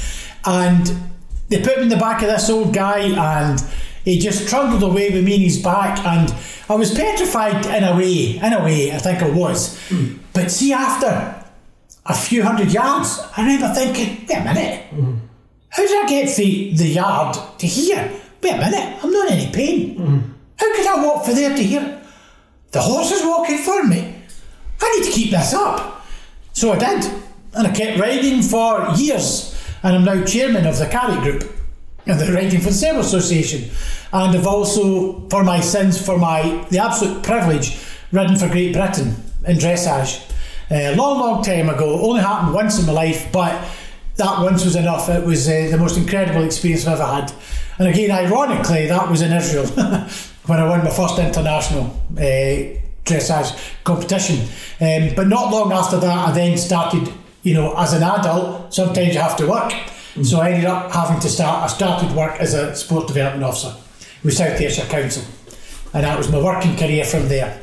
[0.45, 1.11] And
[1.49, 3.63] they put me in the back of this old guy and
[4.03, 6.33] he just trundled away with me in his back and
[6.69, 9.77] I was petrified in a way, in a way, I think I was.
[9.89, 10.17] Hmm.
[10.33, 11.43] But see, after
[12.05, 15.17] a few hundred yards, I remember thinking, wait a minute, hmm.
[15.73, 18.11] How did I get from the yard to here?
[18.41, 20.35] Wait a minute, I'm not in any pain.
[20.57, 22.01] How could I walk from there to here?
[22.71, 24.15] The horse is walking for me.
[24.81, 26.05] I need to keep this up.
[26.53, 27.11] So I did.
[27.53, 29.55] And I kept riding for years.
[29.81, 31.51] And I'm now chairman of the Carrick Group
[32.05, 33.69] and the Riding for the Disabled Association.
[34.11, 37.77] And I've also, for my sins, for my the absolute privilege,
[38.11, 39.15] ridden for Great Britain
[39.47, 40.29] in dressage.
[40.71, 42.01] A long, long time ago.
[42.01, 43.53] Only happened once in my life, but
[44.15, 45.09] that once was enough.
[45.09, 47.33] It was uh, the most incredible experience I've ever had.
[47.79, 49.65] And again, ironically, that was in Israel
[50.45, 51.85] when I won my first international
[52.17, 54.41] uh, dressage competition.
[54.79, 59.15] Um, but not long after that, I then started, you know, as an adult, sometimes
[59.15, 59.71] you have to work.
[59.71, 60.25] Mm.
[60.25, 63.75] So I ended up having to start, I started work as a sport development officer
[64.23, 65.23] with South Ayrshire Council.
[65.93, 67.61] And that was my working career from there.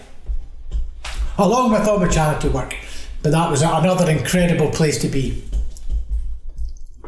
[1.38, 2.74] Along with all my charity work.
[3.22, 5.44] But that was another incredible place to be.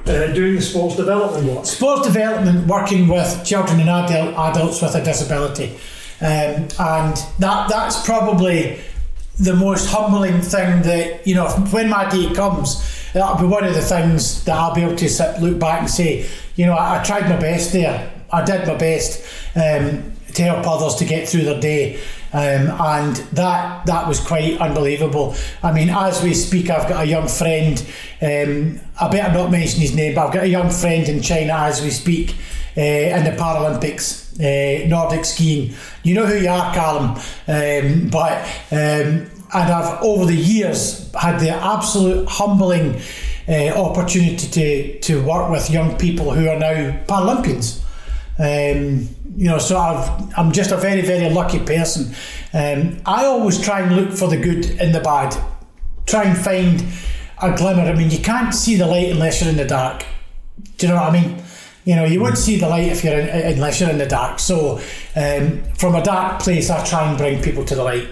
[0.04, 1.64] Uh, doing the sports development work?
[1.64, 5.76] Sports development, working with children and adult, adults with a disability.
[6.20, 8.80] Um, and that that's probably
[9.38, 13.74] the most humbling thing that, you know, when my day comes, that'll be one of
[13.74, 17.00] the things that I'll be able to sit, look back and say, you know, I,
[17.00, 18.12] I tried my best there.
[18.32, 22.00] I did my best um, to help others to get through their day.
[22.32, 25.34] Um, and that that was quite unbelievable.
[25.62, 27.78] I mean, as we speak, I've got a young friend.
[28.22, 31.52] Um, I better not mention his name, but I've got a young friend in China
[31.52, 32.34] as we speak
[32.76, 35.74] uh, in the Paralympics, uh, Nordic skiing.
[36.02, 37.10] You know who you are, Callum,
[37.48, 38.38] um, but
[38.70, 43.00] um, and I've over the years had the absolute humbling
[43.46, 47.80] uh, opportunity to to work with young people who are now Paralympians.
[49.34, 52.14] You know, so i am just a very, very lucky person.
[52.52, 55.36] Um, I always try and look for the good in the bad,
[56.06, 56.84] try and find
[57.40, 57.82] a glimmer.
[57.82, 60.04] I mean, you can't see the light unless you're in the dark.
[60.76, 61.42] Do you know what I mean?
[61.84, 64.38] You know, you won't see the light if you're in, unless you're in the dark.
[64.38, 64.80] So,
[65.16, 68.08] um, from a dark place, I try and bring people to the light.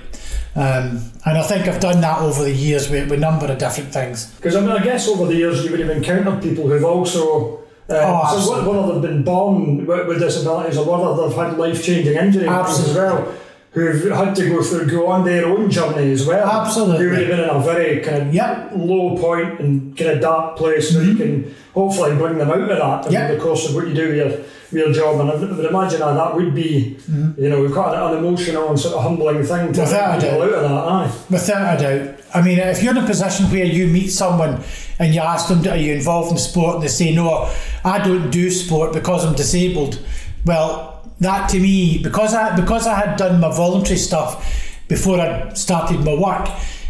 [0.57, 3.59] Um, and I think I've done that over the years with, with a number of
[3.59, 4.35] different things.
[4.35, 7.63] Because I mean, I guess over the years you would have encountered people who've also
[7.91, 11.85] um, oh, so whether they've been born with, with disabilities or whether they've had life
[11.85, 13.35] changing injuries as well,
[13.73, 16.49] who've had to go through go on their own journey as well.
[16.49, 18.73] Absolutely, who would have been in a very kind of yep.
[18.75, 21.05] low point and kind of dark place, mm-hmm.
[21.05, 23.31] so you can hopefully bring them out of that yep.
[23.31, 25.21] in the course of what you do with your, with your job.
[25.21, 27.41] And I would imagine that that would be, mm-hmm.
[27.43, 30.49] you know, we've got an emotional and sort of humbling thing to Without get out
[30.49, 30.65] of that.
[30.65, 31.13] Aye.
[31.31, 32.21] Without a doubt.
[32.35, 34.63] I mean, if you're in a position where you meet someone
[35.01, 36.77] and you ask them, Are you involved in sport?
[36.77, 37.51] and they say, No,
[37.85, 39.99] I don't do sport because I'm disabled.
[40.45, 44.47] Well, that to me, because I because I had done my voluntary stuff
[44.89, 46.49] before I started my work,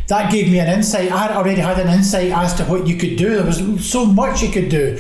[0.08, 1.10] that gave me an insight.
[1.10, 3.30] I had already had an insight as to what you could do.
[3.36, 4.98] There was so much you could do.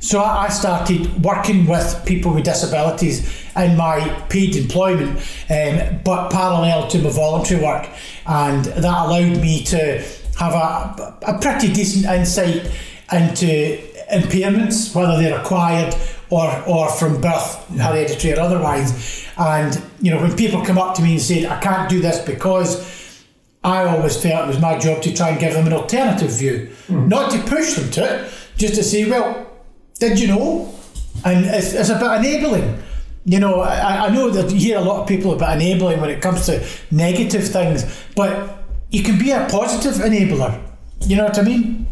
[0.00, 5.18] So I started working with people with disabilities in my paid employment,
[5.50, 7.88] um, but parallel to my voluntary work,
[8.26, 10.02] and that allowed me to
[10.36, 12.70] have a, a pretty decent insight
[13.12, 13.78] into
[14.12, 15.94] impairments, whether they're acquired
[16.30, 19.26] or or from birth, hereditary or otherwise.
[19.38, 22.18] And you know, when people come up to me and say, "I can't do this
[22.24, 23.24] because,"
[23.64, 26.68] I always felt it was my job to try and give them an alternative view,
[26.88, 27.08] mm.
[27.08, 29.46] not to push them to it, just to say, "Well,
[29.98, 30.72] did you know?"
[31.24, 32.82] And it's, it's about enabling.
[33.24, 36.10] You know, I, I know that you hear a lot of people about enabling when
[36.10, 38.55] it comes to negative things, but
[38.90, 40.62] you can be a positive enabler.
[41.02, 41.86] You know what I mean?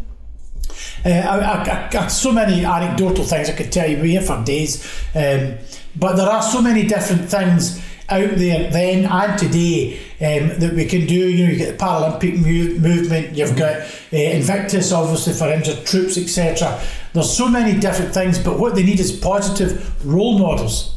[1.05, 3.97] Uh, I, I, I, so many anecdotal things I could tell you.
[3.97, 5.55] We're here for days, um,
[5.95, 10.85] but there are so many different things out there then and today um, that we
[10.85, 11.13] can do.
[11.13, 13.35] You know, you get the Paralympic mu- movement.
[13.35, 16.81] You've got uh, Invictus, obviously for injured troops, etc.
[17.13, 20.95] There's so many different things, but what they need is positive role models.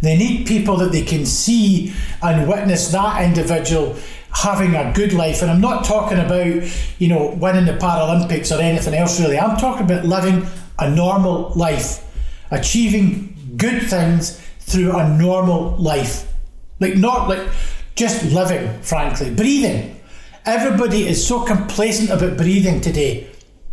[0.00, 3.96] They need people that they can see and witness that individual
[4.30, 5.42] having a good life.
[5.42, 6.62] And I'm not talking about,
[6.98, 9.38] you know, winning the Paralympics or anything else really.
[9.38, 10.46] I'm talking about living
[10.78, 12.04] a normal life,
[12.50, 16.32] achieving good things through a normal life.
[16.80, 17.46] Like, not like
[17.94, 20.00] just living, frankly, breathing.
[20.44, 23.26] Everybody is so complacent about breathing today.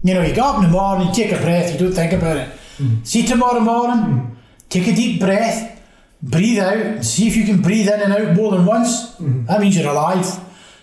[0.04, 2.38] You know, you get up in the morning, take a breath, you don't think about
[2.38, 2.50] it.
[2.78, 3.06] Mm.
[3.06, 4.36] See tomorrow morning, mm.
[4.70, 5.82] take a deep breath,
[6.22, 9.16] breathe out, see if you can breathe in and out more than once.
[9.16, 9.48] Mm.
[9.48, 10.26] That means you're alive.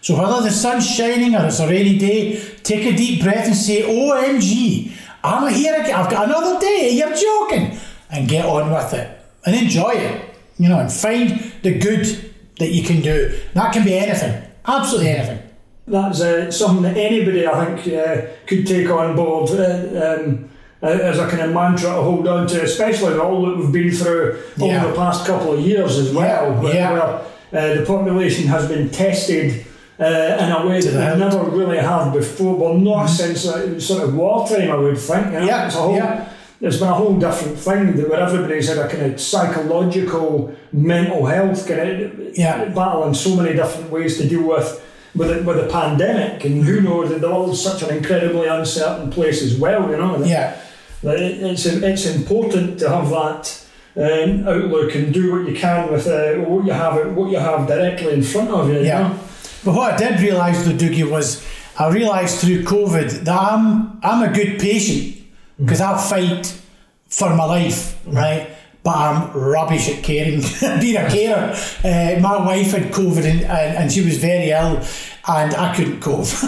[0.03, 3.55] So whether the sun's shining or it's a rainy day, take a deep breath and
[3.55, 5.95] say, OMG, I'm here again.
[5.95, 6.91] I've got another day.
[6.91, 7.79] You're joking.
[8.11, 10.35] And get on with it and enjoy it.
[10.59, 13.39] You know, and find the good that you can do.
[13.55, 14.43] That can be anything.
[14.67, 15.49] Absolutely anything.
[15.87, 20.51] That's uh, something that anybody, I think, uh, could take on board uh, um,
[20.83, 23.93] uh, as a kind of mantra to hold on to, especially all that we've been
[23.93, 26.93] through over the past couple of years as well, yeah.
[26.93, 29.65] where, uh, the population has been tested
[30.03, 32.57] uh, in a way that they never really have before.
[32.57, 35.27] Well, not since uh, sort of wartime, I would think.
[35.27, 35.47] You know?
[35.47, 36.29] Yeah, it's a whole, yeah.
[36.61, 41.27] There's been a whole different thing that where everybody's had a kind of psychological, mental
[41.27, 42.65] health kind of yeah.
[42.67, 44.81] battle in so many different ways to deal with
[45.15, 46.45] with the, with the pandemic.
[46.45, 49.91] And who knows that the world's such an incredibly uncertain place as well.
[49.91, 50.19] You know.
[50.19, 50.61] That, yeah.
[51.03, 53.59] That it, it's it's important to have that.
[53.95, 57.69] Um, outlook and do what you can with uh, what you have what you have
[57.69, 58.81] directly in front of you.
[58.81, 59.09] Yeah.
[59.09, 59.19] Know?
[59.65, 61.47] But what I did realise, though, Dougie, was
[61.79, 65.17] I realised through COVID that I'm I'm a good patient
[65.59, 66.61] because I'll fight
[67.09, 68.51] for my life, right?
[68.83, 70.41] But I'm rubbish at caring,
[70.81, 71.55] being a carer.
[71.85, 74.83] Uh, my wife had COVID and, and, and, she was very ill,
[75.29, 76.27] and I couldn't cope.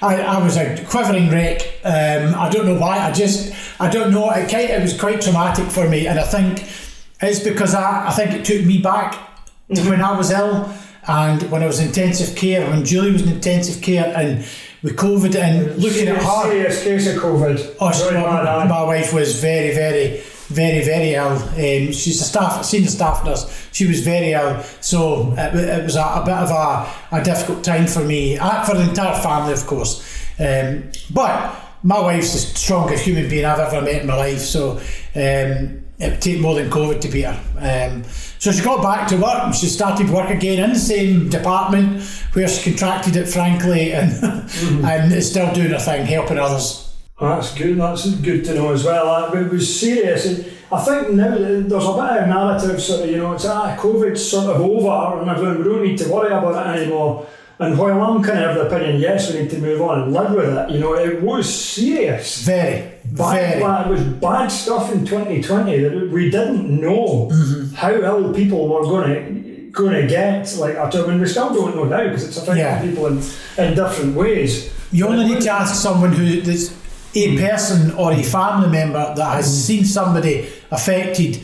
[0.00, 1.60] I, I was a quivering wreck.
[1.84, 2.98] Um, I don't know why.
[2.98, 4.30] I just, I don't know.
[4.30, 6.66] It, it was quite traumatic for me, and I think
[7.20, 9.18] it's because I, I think it took me back
[9.74, 10.72] to when I was ill
[11.08, 14.44] and when I was in intensive care, when Julie was in intensive care, and
[14.82, 16.50] with COVID and looking serious, at her.
[16.50, 17.76] Serious case of COVID.
[17.80, 21.32] Oh, she, my, my wife was very, very, very, very ill.
[21.32, 23.68] Um, she's a staff, senior staff nurse.
[23.72, 27.64] She was very ill, so it, it was a, a, bit of a, a difficult
[27.64, 30.24] time for me, uh, for the entire family, of course.
[30.38, 34.80] Um, but my wife's the strongest human being I've ever met in my life, so.
[35.14, 37.40] Um, it would take more than COVID to beat her.
[37.58, 38.04] Um,
[38.38, 42.02] so she got back to work and she started work again in the same department
[42.32, 44.84] where she contracted it, frankly, and mm-hmm.
[44.84, 46.94] and is still doing her thing, helping others.
[47.18, 47.78] Oh, that's good.
[47.78, 49.32] That's good to know as well.
[49.32, 50.46] It was serious.
[50.70, 54.28] I think now there's a bit of narrative, sort of, you know, it's ah, COVID's
[54.28, 57.26] sort of over and everyone, we don't need to worry about it anymore.
[57.58, 60.12] And while I'm kind of of the opinion, yes, we need to move on and
[60.12, 62.42] live with it, you know, it was serious.
[62.42, 62.92] Very.
[63.06, 67.74] Bad, it was bad stuff in 2020 that we didn't know mm-hmm.
[67.74, 70.54] how ill people were going to going to get.
[70.56, 72.82] Like, I mean, we still don't know now because it's affecting yeah.
[72.82, 73.22] people in,
[73.58, 74.72] in different ways.
[74.90, 76.72] You only need to ask someone who is
[77.14, 77.48] a mm.
[77.48, 79.66] person or a family member that has mm.
[79.66, 81.40] seen somebody affected,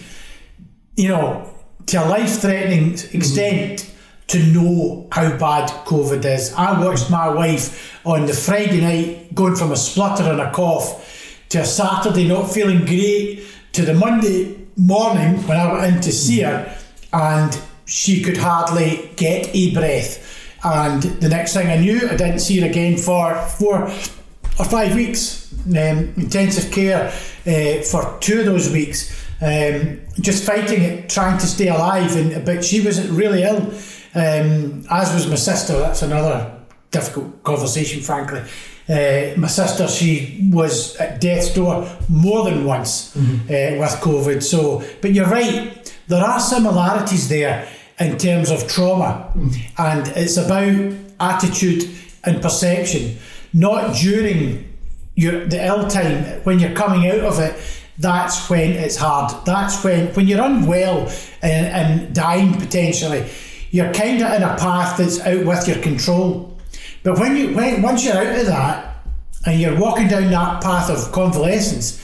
[0.97, 1.55] you know,
[1.87, 3.81] to a life threatening extent.
[3.81, 3.91] Mm
[4.33, 6.55] to know how bad COVID is.
[6.55, 11.45] I watched my wife on the Friday night going from a splutter and a cough
[11.51, 16.12] to a Saturday not feeling great to the Monday morning when I went in to
[16.12, 16.74] see her
[17.12, 20.41] and she could hardly get a breath.
[20.64, 24.95] And the next thing I knew, I didn't see her again for four or five
[24.95, 25.53] weeks.
[25.66, 29.12] Um, intensive care uh, for two of those weeks.
[29.43, 33.72] Um, just fighting it, trying to stay alive, and but she was really ill.
[34.15, 36.59] Um, as was my sister, that's another
[36.91, 38.43] difficult conversation, frankly.
[38.89, 43.45] Uh, my sister, she was at death's door more than once mm-hmm.
[43.47, 44.43] uh, with COVID.
[44.43, 47.67] So, but you're right, there are similarities there
[47.99, 49.83] in terms of trauma, mm-hmm.
[49.83, 51.89] and it's about attitude
[52.25, 53.17] and perception,
[53.53, 54.69] not during
[55.15, 57.55] your the ill time when you're coming out of it.
[57.99, 59.45] That's when it's hard.
[59.47, 61.09] That's when when you're unwell
[61.43, 63.31] and, and dying potentially
[63.73, 66.57] you're kind of in a path that's out with your control.
[67.03, 68.99] But when you when once you're out of that
[69.45, 72.01] and you're walking down that path of convalescence,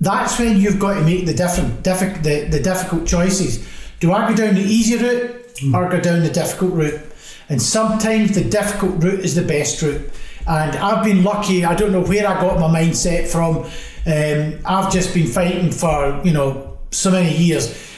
[0.00, 3.68] that's when you've got to make the different diffi- the, the difficult choices.
[4.00, 5.74] Do I go down the easy route mm.
[5.74, 7.00] or go down the difficult route?
[7.50, 10.10] And sometimes the difficult route is the best route.
[10.46, 11.66] And I've been lucky.
[11.66, 13.64] I don't know where I got my mindset from.
[14.06, 17.93] Um, I've just been fighting for you know so many years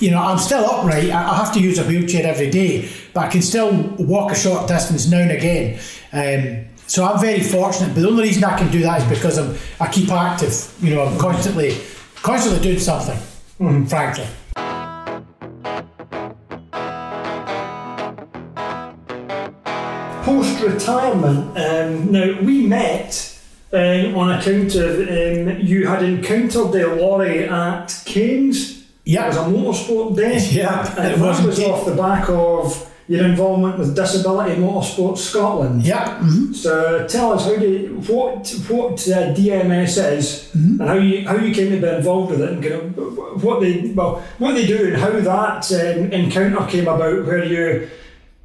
[0.00, 1.10] you know, I'm still upright.
[1.10, 4.68] I have to use a wheelchair every day, but I can still walk a short
[4.68, 5.80] distance now and again.
[6.12, 7.94] Um, so I'm very fortunate.
[7.94, 10.74] But the only reason I can do that is because I'm I keep active.
[10.80, 11.80] You know, I'm constantly
[12.16, 13.18] constantly doing something.
[13.60, 13.84] Mm-hmm.
[13.86, 14.26] Frankly.
[20.24, 23.38] Post retirement, um, now we met
[23.72, 23.76] uh,
[24.14, 28.77] on account of um, you had encountered the lorry at Kames
[29.08, 29.24] yeah.
[29.24, 30.38] It was a motorsport day.
[30.50, 30.94] Yeah.
[30.98, 35.82] And it was, was off the back of your involvement with Disability Motorsport Scotland.
[35.82, 36.18] Yeah.
[36.18, 36.52] Mm-hmm.
[36.52, 40.80] So tell us how do what what uh, DMS is mm-hmm.
[40.80, 43.60] and how you how you came to be involved with it and kind of what
[43.60, 47.88] they well what they do and how that um, encounter came about where you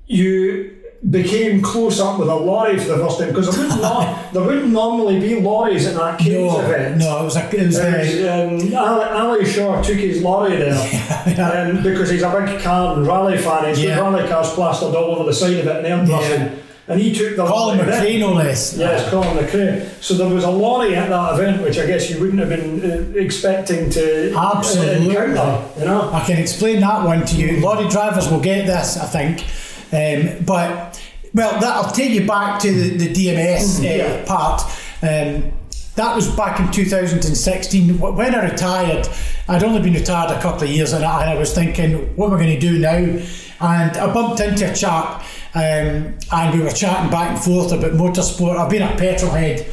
[0.07, 3.81] you became close up with a lorry for the first time because there wouldn't,
[4.33, 6.97] there wouldn't normally be lorries at that Kames no, event.
[6.97, 10.73] No, it was a, it was, um, Ali, Ali Shaw took his lorry there
[11.27, 11.69] yeah.
[11.69, 13.67] Um, because he's a big car and rally fan.
[13.67, 13.97] He's yeah.
[13.97, 16.55] got rally cars plastered all over the side of it and airbrushing.
[16.55, 16.59] Yeah.
[16.85, 18.75] And he took the lorry Colin McRae, no less.
[18.77, 19.89] Yes, Colin McRae.
[20.01, 22.83] So there was a lorry at that event, which I guess you wouldn't have been
[22.83, 25.09] uh, expecting to uh, Absolutely.
[25.09, 25.79] encounter.
[25.79, 27.61] You know, I can explain that one to you.
[27.61, 29.45] Lorry drivers will get this, I think.
[29.93, 30.99] Um, but
[31.33, 34.25] well, that'll take you back to the, the DMS uh, yeah.
[34.25, 34.61] part.
[35.01, 35.51] Um,
[35.95, 37.99] that was back in 2016.
[37.99, 39.07] When I retired,
[39.47, 42.27] I'd only been retired a couple of years, and I, and I was thinking, what
[42.27, 42.95] am I going to do now?
[42.95, 45.23] And I bumped into a chap,
[45.53, 48.57] um, and we were chatting back and forth about motorsport.
[48.57, 49.71] I've been a petrolhead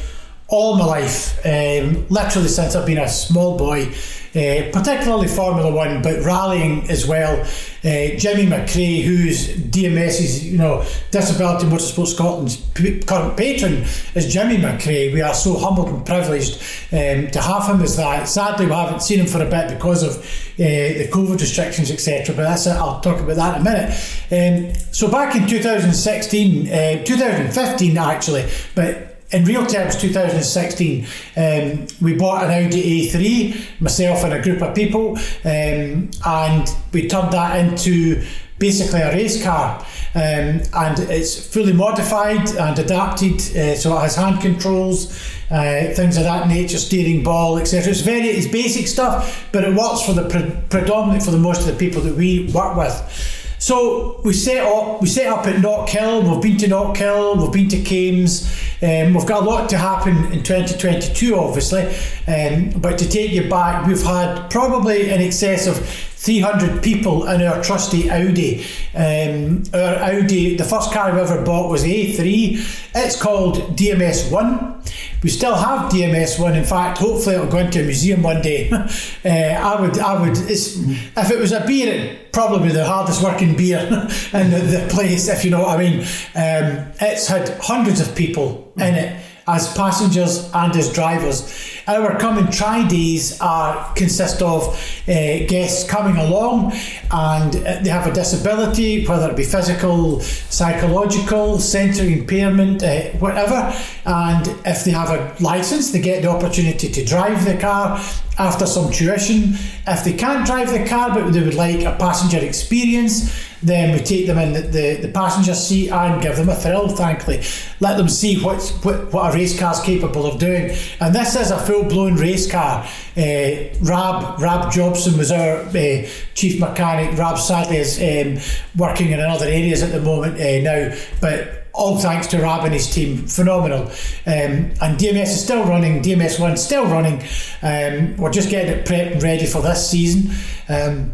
[0.51, 3.87] all my life, um, literally since I've been a small boy,
[4.33, 7.41] uh, particularly Formula One, but rallying as well.
[7.83, 14.57] Uh, Jimmy McRae, who's DMS's, you know, Disability Motorsport Scotland's p- current patron, is Jimmy
[14.57, 15.13] McRae.
[15.13, 18.27] We are so humbled and privileged um, to have him as that.
[18.27, 22.35] Sadly, we haven't seen him for a bit because of uh, the COVID restrictions, etc.
[22.35, 22.71] But that's it.
[22.71, 24.75] I'll talk about that in a minute.
[24.75, 31.05] Um, so back in 2016, uh, 2015 actually, but in real terms, 2016,
[31.37, 37.07] um, we bought an Audi A3, myself and a group of people, um, and we
[37.07, 38.23] turned that into
[38.59, 39.79] basically a race car.
[40.13, 45.11] Um, and it's fully modified and adapted, uh, so it has hand controls,
[45.49, 47.91] uh, things of that nature, steering ball, etc.
[47.91, 51.61] It's very it's basic stuff, but it works for the pre- predominant for the most
[51.61, 53.40] of the people that we work with.
[53.61, 57.69] So we set up we set up at Knockhill, we've been to Knockhill, we've been
[57.69, 58.51] to Kames,
[58.81, 61.83] um, we've got a lot to happen in 2022 obviously,
[62.27, 67.43] um, but to take you back, we've had probably in excess of 300 people in
[67.43, 68.65] our trusty Audi.
[68.95, 72.91] Um, our Audi, the first car we ever bought was A3.
[72.95, 75.10] It's called DMS1.
[75.23, 76.55] We still have DMS1.
[76.57, 78.69] In fact, hopefully it'll go into a museum one day.
[78.71, 80.37] uh, I would, I would.
[80.37, 83.79] if it was a beer, it probably the hardest working beer
[84.33, 85.27] in the, the, place.
[85.27, 85.99] If you know what I mean.
[86.33, 91.71] Um, it's had hundreds of people in it as passengers and as drivers.
[91.87, 92.17] Our
[92.51, 94.67] try days are consist of
[95.07, 95.13] uh,
[95.47, 96.73] guests coming along
[97.11, 103.75] and they have a disability, whether it be physical, psychological, sensory impairment, uh, whatever.
[104.05, 107.99] And if they have a license, they get the opportunity to drive the car
[108.37, 109.55] after some tuition.
[109.87, 113.99] If they can't drive the car but they would like a passenger experience, then we
[114.03, 117.43] take them in the, the, the, passenger seat and give them a thrill, thankfully.
[117.79, 120.75] Let them see what's, what, what a race car is capable of doing.
[120.99, 122.83] And this is a full blown race car.
[123.15, 127.17] Uh, Rab, Rab Jobson was our uh, chief mechanic.
[127.17, 128.41] Rab sadly is um,
[128.77, 132.73] working in other areas at the moment uh, now, but all thanks to Rab and
[132.73, 133.83] his team, phenomenal.
[133.83, 137.21] Um, and DMS is still running, DMS1 still running.
[137.61, 140.31] Um, we're just getting it prepped and ready for this season.
[140.67, 141.13] Um,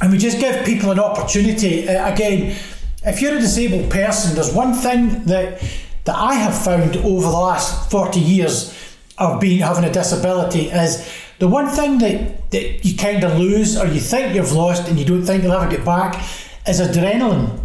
[0.00, 1.88] and we just give people an opportunity.
[1.88, 2.56] Uh, again,
[3.04, 5.62] if you're a disabled person, there's one thing that
[6.04, 8.74] that I have found over the last 40 years
[9.16, 13.78] of being having a disability is the one thing that, that you kind of lose
[13.78, 16.22] or you think you've lost and you don't think you'll ever get back
[16.66, 17.60] is adrenaline.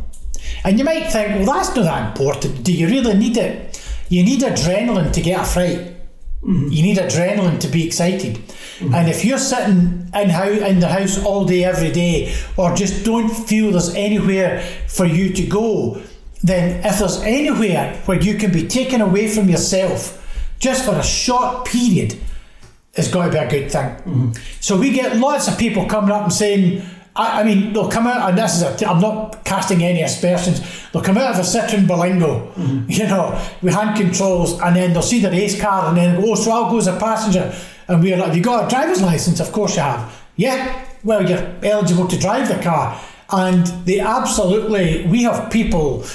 [0.64, 2.64] And you might think, well, that's not that important.
[2.64, 3.82] Do you really need it?
[4.10, 5.96] You need adrenaline to get a fright.
[6.44, 6.72] Mm-hmm.
[6.72, 8.36] You need adrenaline to be excited.
[8.36, 8.94] Mm-hmm.
[8.94, 13.04] And if you're sitting in, how, in the house all day, every day, or just
[13.04, 16.02] don't feel there's anywhere for you to go,
[16.42, 20.16] then if there's anywhere where you can be taken away from yourself
[20.60, 22.16] just for a short period,
[22.94, 23.90] it's got to be a good thing.
[23.90, 24.32] Mm-hmm.
[24.62, 26.84] So we get lots of people coming up and saying,
[27.16, 30.62] I, I, mean, they'll come out, and this is a, I'm not casting any aspersions,
[30.92, 32.90] they'll come out of a Citroen Berlingo, mm-hmm.
[32.90, 36.36] you know, with hand controls, and then they'll see the race car, and then, oh,
[36.36, 37.54] so I'll go as a passenger.
[37.88, 39.40] And we're like, you got a driver's license?
[39.40, 40.16] Of course you have.
[40.36, 43.00] Yeah, well, you're eligible to drive the car.
[43.32, 46.06] And they absolutely, we have people,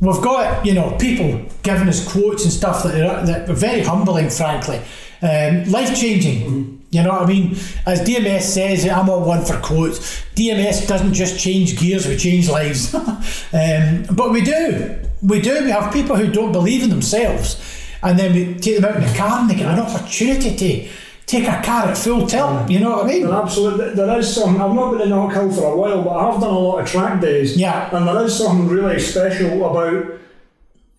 [0.00, 3.82] we've got, you know, people giving us quotes and stuff that are, that are very
[3.82, 4.80] humbling, frankly.
[5.22, 6.40] Um, life changing.
[6.40, 6.79] Mm-hmm.
[6.90, 7.52] You know what I mean?
[7.86, 10.24] As DMS says, I'm all one for quotes.
[10.34, 12.92] DMS doesn't just change gears, we change lives.
[12.94, 14.98] um, but we do.
[15.22, 15.64] We do.
[15.64, 17.78] We have people who don't believe in themselves.
[18.02, 20.90] And then we take them out in the car and they get an opportunity to
[21.26, 22.68] take a car at full tilt.
[22.68, 23.26] You know what I mean?
[23.28, 23.94] absolutely.
[23.94, 24.60] There is some.
[24.60, 26.88] I've not been in Knockhill for a while, but I have done a lot of
[26.88, 27.56] track days.
[27.56, 27.94] Yeah.
[27.94, 30.18] And there is something really special about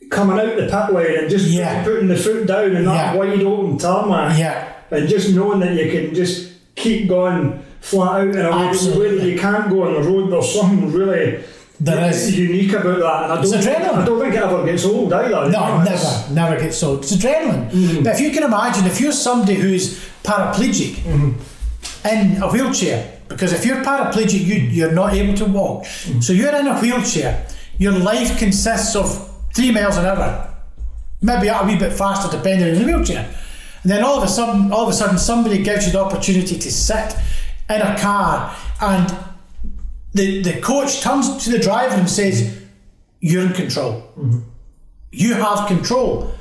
[0.10, 1.84] coming out the pit lane and just yeah.
[1.84, 3.16] putting the foot down in that yeah.
[3.16, 4.38] wide open tarmac.
[4.38, 9.18] Yeah and just knowing that you can just keep going flat out in a way
[9.18, 11.44] that you can't go on the road, there's something really
[11.82, 13.24] there is unique about that.
[13.24, 15.50] And I don't, think, I don't think it ever gets old either.
[15.50, 17.00] No, never, never gets old.
[17.00, 17.72] It's adrenaline.
[17.72, 18.04] Mm-hmm.
[18.04, 22.08] But if you can imagine, if you're somebody who's paraplegic mm-hmm.
[22.08, 25.86] in a wheelchair, because if you're paraplegic, you, you're not able to walk.
[25.86, 26.20] Mm-hmm.
[26.20, 27.48] So you're in a wheelchair,
[27.80, 30.54] your life consists of three miles an hour,
[31.20, 33.28] maybe a wee bit faster depending on the wheelchair.
[33.84, 36.58] And then all of a sudden, all of a sudden, somebody gives you the opportunity
[36.58, 37.16] to sit
[37.70, 39.16] in a car, and
[40.14, 42.62] the the coach turns to the driver and says,
[43.20, 44.04] "You're in control.
[44.18, 44.40] Mm-hmm.
[45.12, 46.34] You have control."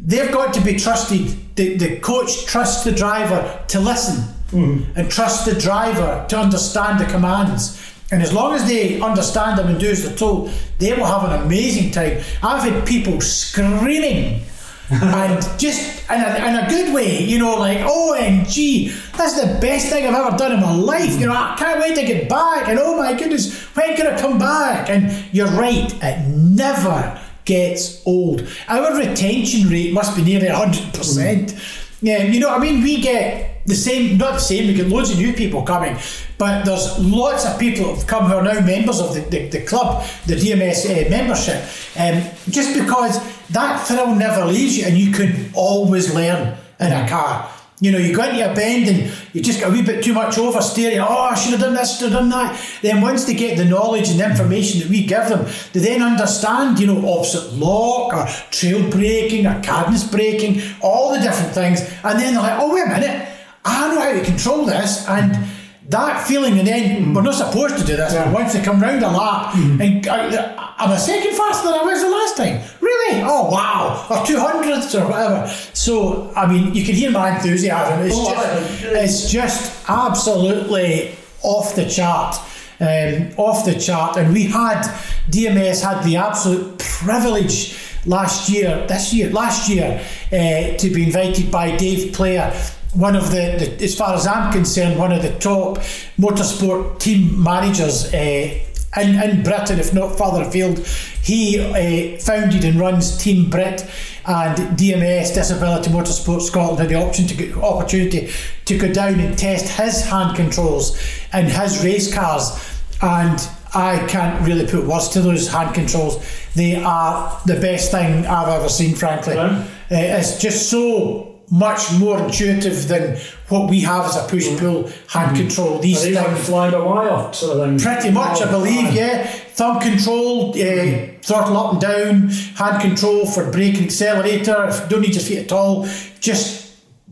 [0.00, 1.56] They've got to be trusted.
[1.56, 4.96] The, the coach trusts the driver to listen mm-hmm.
[4.96, 7.80] and trust the driver to understand the commands.
[8.10, 11.24] And as long as they understand them and do as they're told, they will have
[11.24, 12.22] an amazing time.
[12.42, 14.42] I've had people screaming
[14.90, 19.88] and just in a, in a good way, you know, like OMG, that's the best
[19.88, 21.18] thing I've ever done in my life.
[21.20, 24.18] You know, I can't wait to get back, and oh my goodness, when can I
[24.18, 24.88] come back?
[24.88, 28.46] And you're right, it never gets old.
[28.68, 30.92] Our retention rate must be nearly 100%.
[30.92, 31.84] Mm.
[32.00, 35.10] Yeah, you know, I mean, we get the same, not the same, we get loads
[35.10, 35.98] of new people coming,
[36.38, 39.48] but there's lots of people who have come who are now members of the, the,
[39.48, 41.56] the club, the DMS uh, membership,
[41.98, 43.18] um, just because
[43.48, 47.50] that thrill never leaves you and you can always learn in a car.
[47.80, 50.12] You know, you go into a bend and you just get a wee bit too
[50.12, 51.04] much oversteering.
[51.04, 52.60] Oh, I should have done this, should have done that.
[52.82, 56.02] Then once they get the knowledge and the information that we give them, they then
[56.02, 61.80] understand, you know, opposite lock or trail braking or cadence braking, all the different things.
[62.02, 63.28] And then they're like, oh, wait a minute,
[63.64, 65.06] I know how to control this.
[65.08, 65.48] And
[65.88, 67.14] that feeling, and then mm.
[67.14, 68.26] we're not supposed to do this, yeah.
[68.26, 69.80] but once they come round a lap, mm.
[69.80, 72.60] and uh, I'm a second faster than I was the last time.
[72.80, 73.22] Really?
[73.22, 74.06] Oh, wow.
[74.10, 75.48] Or two hundredths or whatever.
[75.72, 78.06] So, I mean, you can hear my enthusiasm.
[78.06, 82.36] It's, oh, just, it's just absolutely off the chart.
[82.80, 84.16] Um, off the chart.
[84.18, 84.82] And we had,
[85.30, 87.76] DMS had the absolute privilege
[88.06, 92.52] last year, this year, last year, uh, to be invited by Dave Player
[92.94, 95.78] one of the, the, as far as I'm concerned, one of the top
[96.18, 98.58] motorsport team managers uh,
[98.96, 100.78] in, in Britain, if not further afield.
[101.22, 103.82] He uh, founded and runs Team Brit
[104.26, 108.30] and DMS Disability Motorsport Scotland had the option to get, opportunity
[108.64, 110.98] to go down and test his hand controls
[111.32, 116.26] in his race cars and I can't really put words to those hand controls.
[116.54, 119.36] They are the best thing I've ever seen, frankly.
[119.36, 123.18] Uh, it's just so much more intuitive than
[123.48, 125.36] what we have as a push pull hand mm.
[125.36, 125.78] control.
[125.78, 127.78] These things like fly by wire sort of thing.
[127.78, 128.92] Pretty much, I believe.
[128.92, 134.86] Yeah, thumb control, uh, throttle up and down, hand control for brake and accelerator.
[134.88, 135.88] Don't need your feet at all.
[136.20, 136.66] Just.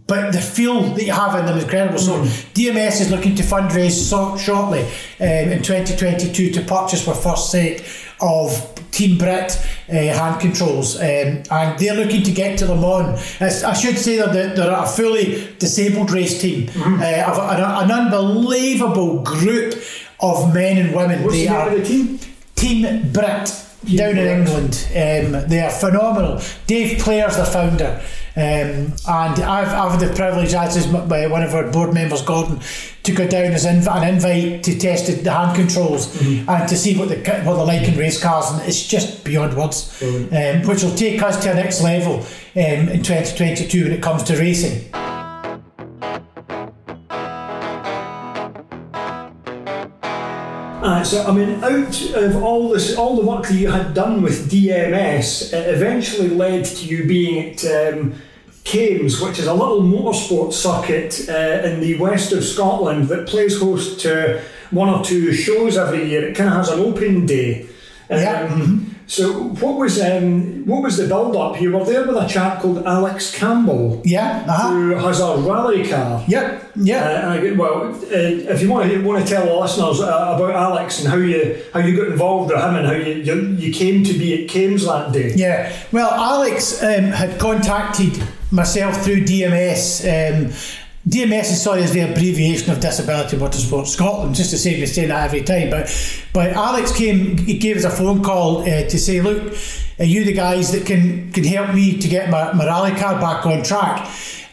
[0.09, 1.99] But the feel that you have in them is incredible.
[1.99, 2.26] So mm.
[2.55, 7.80] DMS is looking to fundraise so, shortly um, in 2022 to purchase for first set
[8.20, 9.56] of Team Brit
[9.88, 13.62] uh, hand controls, um, and they're looking to get to Le Mans.
[13.62, 16.94] I should say that they're a fully disabled race team, mm-hmm.
[16.94, 19.74] uh, an, an, unbelievable group
[20.20, 21.22] of men and women.
[21.22, 22.18] What's they the are the team?
[22.54, 23.64] Team Brit
[23.94, 24.86] down in England.
[24.90, 26.40] Um, they are phenomenal.
[26.66, 28.02] Dave Player's the founder.
[28.37, 32.20] Um, and I've, I've had the privilege, as is by one of our board members,
[32.20, 32.61] Gordon,
[33.03, 36.49] to go down as inv- an invite to test the hand controls mm-hmm.
[36.51, 39.57] and to see what the what they're like in race cars, and it's just beyond
[39.57, 40.01] words.
[40.01, 40.34] Mm-hmm.
[40.34, 44.22] Um, which will take us to a next level um, in 2022 when it comes
[44.24, 44.93] to racing.
[50.87, 54.22] Uh, so I mean, out of all this, all the work that you had done
[54.22, 58.14] with DMS, it eventually led to you being at um,
[58.66, 63.60] Kames, which is a little motorsport circuit uh, in the west of Scotland that plays
[63.60, 64.42] host to
[64.72, 66.28] one or two shows every year.
[66.28, 67.62] It kind of has an open day.
[68.10, 68.48] Um, yeah.
[68.48, 68.92] Mm-hmm.
[69.08, 71.60] So what was um, what was the build up?
[71.60, 74.02] You were there with a chap called Alex Campbell.
[74.04, 74.70] Yeah, uh-huh.
[74.70, 76.24] who has a rally car.
[76.26, 77.38] Yep, yeah.
[77.38, 80.98] Uh, well, uh, if you want to want to tell the listeners uh, about Alex
[80.98, 84.02] and how you how you got involved with him and how you you, you came
[84.02, 85.32] to be at Kames that day.
[85.36, 90.03] Yeah, well, Alex um, had contacted myself through DMS.
[90.05, 90.53] Um,
[91.09, 95.09] DMS is sorry is the abbreviation of Disability Motorsport Scotland, just to save me saying
[95.09, 95.70] that every time.
[95.70, 95.86] But
[96.32, 99.55] but Alex came, he gave us a phone call uh, to say, look,
[100.01, 103.20] are you the guys that can can help me to get my, my rally car
[103.20, 104.05] back on track?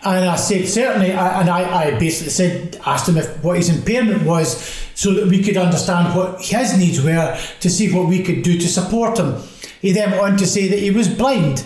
[0.05, 4.23] And I said certainly, and I, I basically said asked him if what his impairment
[4.23, 4.61] was,
[4.93, 8.59] so that we could understand what his needs were to see what we could do
[8.59, 9.41] to support him.
[9.81, 11.65] He then went on to say that he was blind,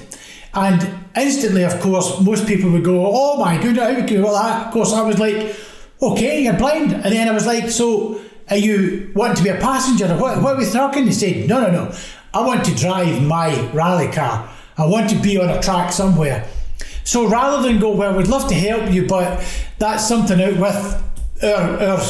[0.54, 4.68] and instantly, of course, most people would go, "Oh my goodness, how could well that?"
[4.68, 5.56] Of course, I was like,
[6.02, 9.56] "Okay, you're blind," and then I was like, "So, are you wanting to be a
[9.56, 10.08] passenger?
[10.16, 11.92] What, what are we talking?" He said, "No, no, no.
[12.34, 14.50] I want to drive my rally car.
[14.78, 16.48] I want to be on a track somewhere."
[17.04, 19.44] So rather than go, "Well, we'd love to help you, but
[19.80, 21.04] that's something out with."
[21.44, 22.02] Our, our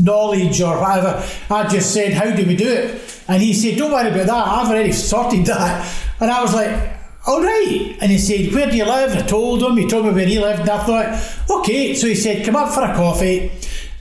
[0.00, 3.22] knowledge or whatever, I just said, How do we do it?
[3.28, 5.88] And he said, Don't worry about that, I've already sorted that.
[6.18, 6.95] And I was like,
[7.26, 7.96] all right.
[8.00, 9.16] And he said, Where do you live?
[9.16, 9.76] I told him.
[9.76, 10.60] He told me where he lived.
[10.60, 11.94] And I thought, Okay.
[11.94, 13.50] So he said, Come up for a coffee.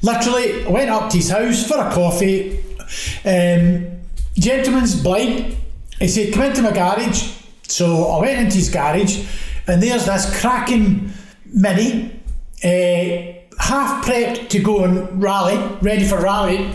[0.04, 2.60] Literally, went up to his house for a coffee.
[3.26, 4.02] Um,
[4.36, 5.58] gentleman's blind.
[6.00, 7.34] He said, Come into my garage.
[7.68, 9.26] So I went into his garage,
[9.66, 11.12] and there's this cracking
[11.46, 12.12] mini,
[12.64, 16.70] uh, half prepped to go and rally, ready for rally.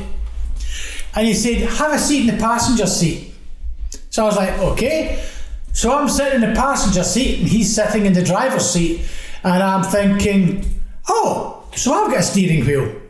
[1.14, 3.32] And he said, Have a seat in the passenger seat.
[4.10, 5.24] So I was like, Okay.
[5.72, 9.02] So I'm sitting in the passenger seat and he's sitting in the driver's seat,
[9.42, 10.64] and I'm thinking,
[11.08, 13.00] oh, so I've got a steering wheel.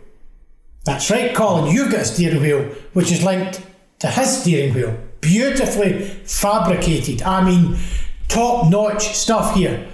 [0.85, 3.63] That's right, Colin, you've got a steering wheel, which is linked
[4.01, 4.97] to his steering wheel.
[5.21, 7.23] Beautifully fabricated.
[7.23, 7.79] I mean,
[8.29, 9.87] top notch stuff here.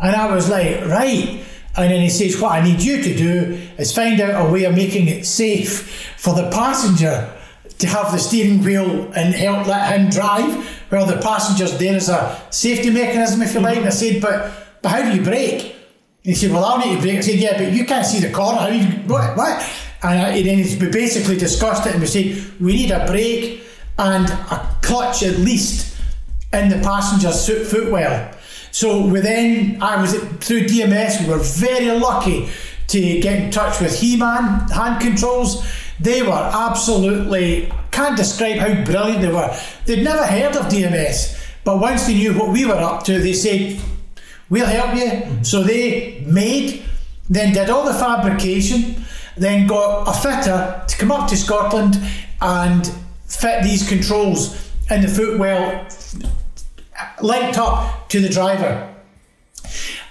[0.00, 1.44] And I was like, right.
[1.76, 4.64] And then he says, What I need you to do is find out a way
[4.64, 7.32] of making it safe for the passenger
[7.82, 12.10] to have the steering wheel and help let him drive well, the passenger's there as
[12.10, 13.78] a safety mechanism, if you like.
[13.78, 14.52] And I said, but,
[14.82, 15.62] but how do you brake?
[15.62, 15.74] And
[16.22, 17.16] he said, well, I'll need to brake.
[17.16, 18.58] I said, yeah, but you can't see the corner.
[18.58, 19.34] How you, what?
[19.34, 19.66] what?
[20.02, 23.62] And, I, and then we basically discussed it and we said, we need a brake
[23.98, 25.98] and a clutch at least
[26.52, 28.30] in the passenger's footwell.
[28.70, 32.50] So we then, I was through DMS, we were very lucky
[32.88, 35.66] to get in touch with He-Man hand controls.
[36.02, 39.56] They were absolutely can't describe how brilliant they were.
[39.86, 43.34] They'd never heard of DMS, but once they knew what we were up to, they
[43.34, 43.80] said,
[44.50, 45.06] We'll help you.
[45.06, 45.42] Mm-hmm.
[45.44, 46.82] So they made,
[47.30, 49.04] then did all the fabrication,
[49.36, 51.98] then got a fitter to come up to Scotland
[52.40, 52.86] and
[53.26, 55.86] fit these controls in the footwell
[57.22, 58.94] linked up to the driver.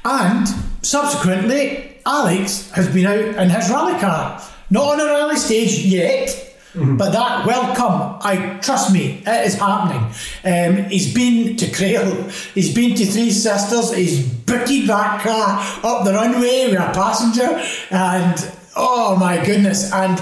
[0.03, 0.47] And
[0.81, 4.41] subsequently, Alex has been out in his rally car.
[4.71, 6.95] Not on a rally stage yet, Mm-hmm.
[6.95, 8.17] But that will come.
[8.21, 10.09] I trust me, it is happening.
[10.45, 16.05] Um, he's been to Crail, he's been to Three Sisters, he's booted that car up
[16.05, 19.91] the runway with a passenger, and oh my goodness!
[19.91, 20.17] And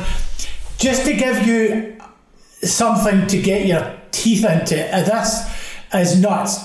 [0.80, 2.02] just to give you
[2.64, 5.48] something to get your teeth into, uh, this
[5.94, 6.58] is nuts.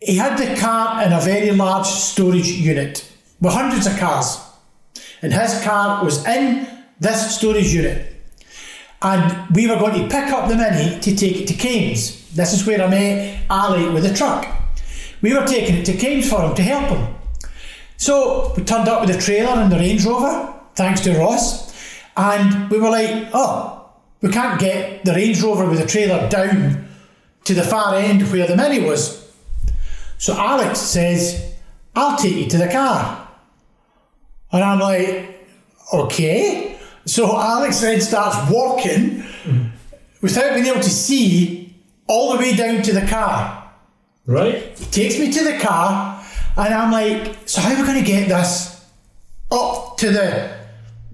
[0.00, 4.38] He had the car in a very large storage unit with hundreds of cars,
[5.22, 6.71] and his car was in
[7.02, 8.12] this storage unit
[9.02, 12.30] and we were going to pick up the Mini to take it to Kames.
[12.30, 14.46] This is where I met Ali with the truck.
[15.20, 17.14] We were taking it to Kames for him to help him.
[17.96, 21.72] So we turned up with the trailer and the Range Rover, thanks to Ross,
[22.16, 23.90] and we were like, oh,
[24.20, 26.88] we can't get the Range Rover with the trailer down
[27.44, 29.32] to the far end where the Mini was.
[30.18, 31.54] So Alex says,
[31.96, 33.28] I'll take you to the car.
[34.52, 35.44] And I'm like,
[35.92, 36.71] okay.
[37.04, 39.70] So Alex then starts walking mm.
[40.20, 41.74] without being able to see
[42.06, 43.70] all the way down to the car.
[44.26, 44.78] Right.
[44.78, 46.24] He takes me to the car,
[46.56, 48.84] and I'm like, so how are we going to get this
[49.50, 50.56] up to the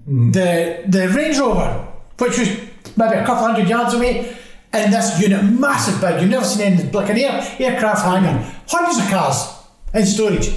[0.07, 0.33] mm.
[0.33, 1.87] the the Range Rover,
[2.19, 2.49] which was
[2.95, 4.35] maybe a couple hundred yards away?
[4.71, 8.99] In this unit, massive big, you've never seen anything like an air, aircraft hangar, hundreds
[8.99, 9.51] of cars
[9.95, 10.51] in storage.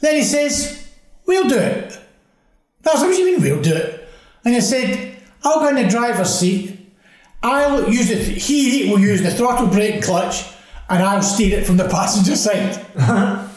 [0.00, 0.88] Then he says,
[1.26, 1.98] We'll do it.
[2.82, 3.93] That's what do you mean we'll do it?
[4.44, 6.78] And he said, I'll go in the driver's seat,
[7.42, 10.44] I'll use it, he will use the throttle brake clutch,
[10.88, 12.84] and I'll steer it from the passenger side.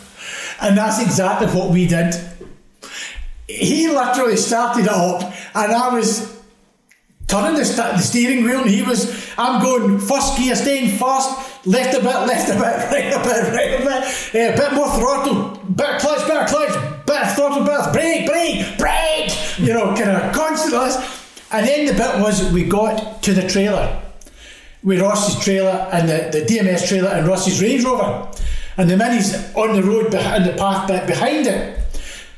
[0.62, 2.16] and that's exactly what we did.
[3.48, 5.22] He literally started it up,
[5.56, 6.38] and I was
[7.28, 11.66] turning the, st- the steering wheel, and he was, I'm going first gear, staying fast,
[11.66, 14.90] left a bit, left a bit, right a bit, right a bit, a bit more
[14.90, 20.34] throttle, bit clutch, bit clutch, of throttle, of brake, brake, brake, you know, kind of
[20.34, 21.06] constant
[21.52, 24.02] And then the bit was we got to the trailer,
[24.84, 28.30] with Ross's trailer and the, the DMS trailer and Ross's Range Rover,
[28.78, 31.80] and the Mini's on the road behind the path bit behind it.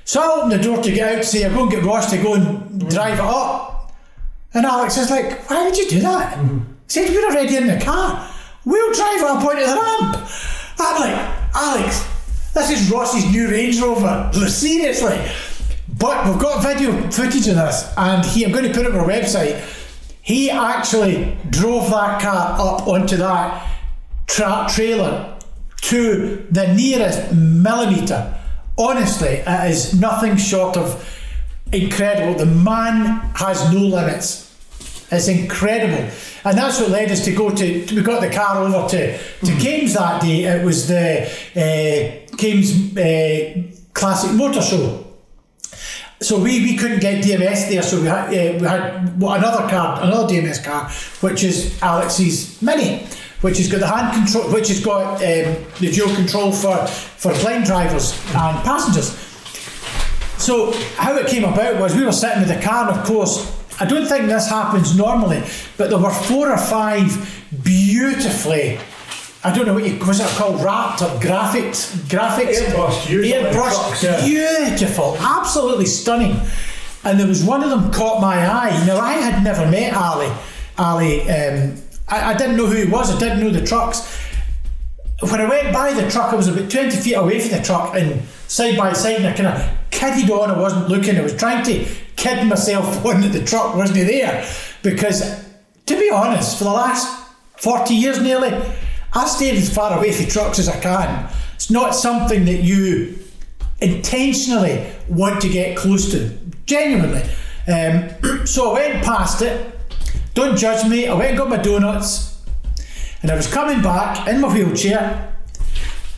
[0.05, 2.09] So I opened the door to get out to say, I'm going to get Ross
[2.11, 3.93] to go and drive it up.
[4.53, 6.37] And Alex is like, why would you do that?
[6.37, 6.57] Mm-hmm.
[6.57, 8.27] He said, we're already in the car.
[8.65, 10.29] We'll drive up onto the ramp.
[10.79, 12.07] I'm like, Alex,
[12.53, 14.31] this is Ross's new Range Rover.
[14.47, 15.19] Seriously.
[15.97, 18.99] But we've got video footage of this, and he, I'm going to put it on
[18.99, 19.61] our website.
[20.21, 23.69] He actually drove that car up onto that
[24.27, 25.37] tra- trailer
[25.81, 28.33] to the nearest millimetre.
[28.77, 31.05] Honestly, it is nothing short of
[31.71, 32.35] incredible.
[32.35, 34.45] The man has no limits.
[35.11, 36.09] It's incredible.
[36.45, 39.45] And that's what led us to go to, we got the car over to, to
[39.45, 40.43] mm Kames that day.
[40.43, 41.23] It was the
[41.55, 43.63] uh, Kames uh,
[43.93, 45.05] Classic Motor Show.
[46.21, 50.01] So we, we couldn't get DMS there, so we had, uh, we had another car,
[50.01, 50.89] another DMS car,
[51.21, 53.05] which is Alex's Mini,
[53.41, 57.33] which has got the hand control, which has got um, the dual control for, for
[57.39, 59.11] blind drivers and passengers.
[60.37, 63.55] So how it came about was we were sitting with the car, and of course
[63.79, 65.41] I don't think this happens normally,
[65.77, 67.07] but there were four or five
[67.63, 68.77] beautifully.
[69.43, 70.61] I don't know what you was it called?
[70.61, 72.57] Wrapped up graphics graphics?
[72.57, 74.25] Airbrushed, airbrushed yeah.
[74.25, 76.39] beautiful absolutely stunning.
[77.05, 78.85] And there was one of them caught my eye.
[78.85, 80.29] Now I had never met Ali.
[80.77, 81.75] Ali um,
[82.09, 83.15] I, I didn't know who he was.
[83.15, 84.17] I didn't know the trucks.
[85.21, 87.95] When I went by the truck, I was about 20 feet away from the truck
[87.95, 91.35] and side by side, and I kind of kidded on, I wasn't looking, I was
[91.35, 91.85] trying to
[92.15, 94.47] kid myself on that the truck wasn't there.
[94.81, 95.45] Because,
[95.85, 97.27] to be honest, for the last
[97.57, 98.49] 40 years nearly,
[99.13, 101.29] I stayed as far away from trucks as I can.
[101.55, 103.17] It's not something that you
[103.81, 106.29] intentionally want to get close to,
[106.65, 107.23] genuinely.
[107.67, 109.75] Um, so I went past it.
[110.33, 111.07] Don't judge me.
[111.07, 112.41] I went and got my donuts,
[113.21, 115.35] and I was coming back in my wheelchair,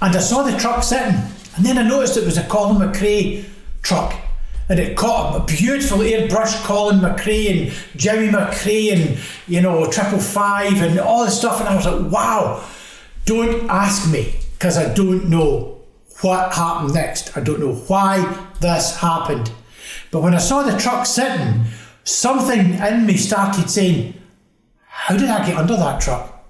[0.02, 1.16] and I saw the truck sitting,
[1.56, 3.46] and then I noticed it was a Colin McRae
[3.82, 4.14] truck.
[4.70, 10.20] And it caught a beautiful airbrush Colin McRae and Jimmy McRae and you know triple
[10.20, 12.66] five and all this stuff and I was like wow
[13.26, 15.80] don't ask me because I don't know
[16.22, 19.52] what happened next I don't know why this happened
[20.12, 21.64] but when I saw the truck sitting,
[22.04, 24.14] something in me started saying,
[24.86, 26.46] How did I get under that truck?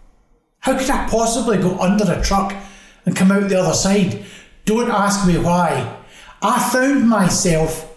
[0.60, 2.54] How could I possibly go under a truck
[3.06, 4.26] and come out the other side?
[4.66, 5.98] Don't ask me why.
[6.42, 7.88] I found myself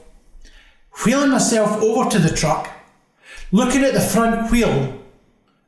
[1.04, 2.70] wheeling myself over to the truck,
[3.52, 5.02] looking at the front wheel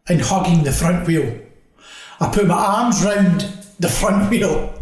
[0.09, 1.39] and hugging the front wheel.
[2.21, 3.43] I put my arms round
[3.79, 4.77] the front wheel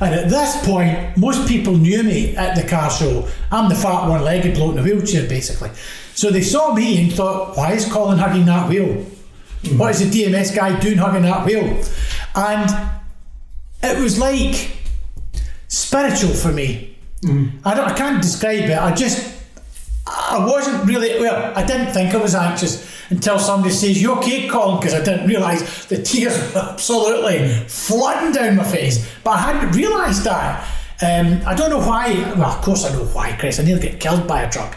[0.00, 3.28] and at this point, most people knew me at the car show.
[3.50, 5.70] I'm the fat one legged bloke in a wheelchair, basically.
[6.14, 9.06] So they saw me and thought, why is Colin hugging that wheel?
[9.76, 11.82] What is the DMS guy doing hugging that wheel?
[12.34, 12.70] And
[13.82, 14.72] it was like
[15.68, 16.96] spiritual for me.
[17.22, 17.52] Mm.
[17.64, 18.78] I, don't, I can't describe it.
[18.78, 19.32] I just,
[20.06, 24.48] I wasn't really, well, I didn't think I was anxious until somebody says, You okay,
[24.48, 24.78] Colin?
[24.78, 29.10] Because I didn't realise the tears were absolutely flooding down my face.
[29.22, 30.68] But I hadn't realised that.
[31.02, 32.14] Um, I don't know why.
[32.36, 33.58] Well, of course I know why, Chris.
[33.58, 34.76] I nearly get killed by a truck.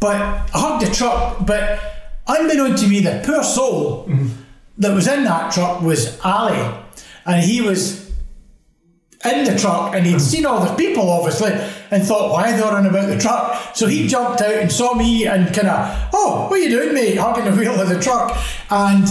[0.00, 1.46] But I hugged the truck.
[1.46, 1.80] But
[2.26, 4.28] unbeknown to me, the poor soul mm-hmm.
[4.78, 6.74] that was in that truck was Ali.
[7.26, 8.07] And he was
[9.24, 11.50] in the truck and he'd seen all the people obviously
[11.90, 13.74] and thought why they're on about the truck?
[13.74, 16.94] So he jumped out and saw me and kind of oh what are you doing
[16.94, 17.16] mate?
[17.16, 18.36] Hugging the wheel of the truck.
[18.70, 19.06] And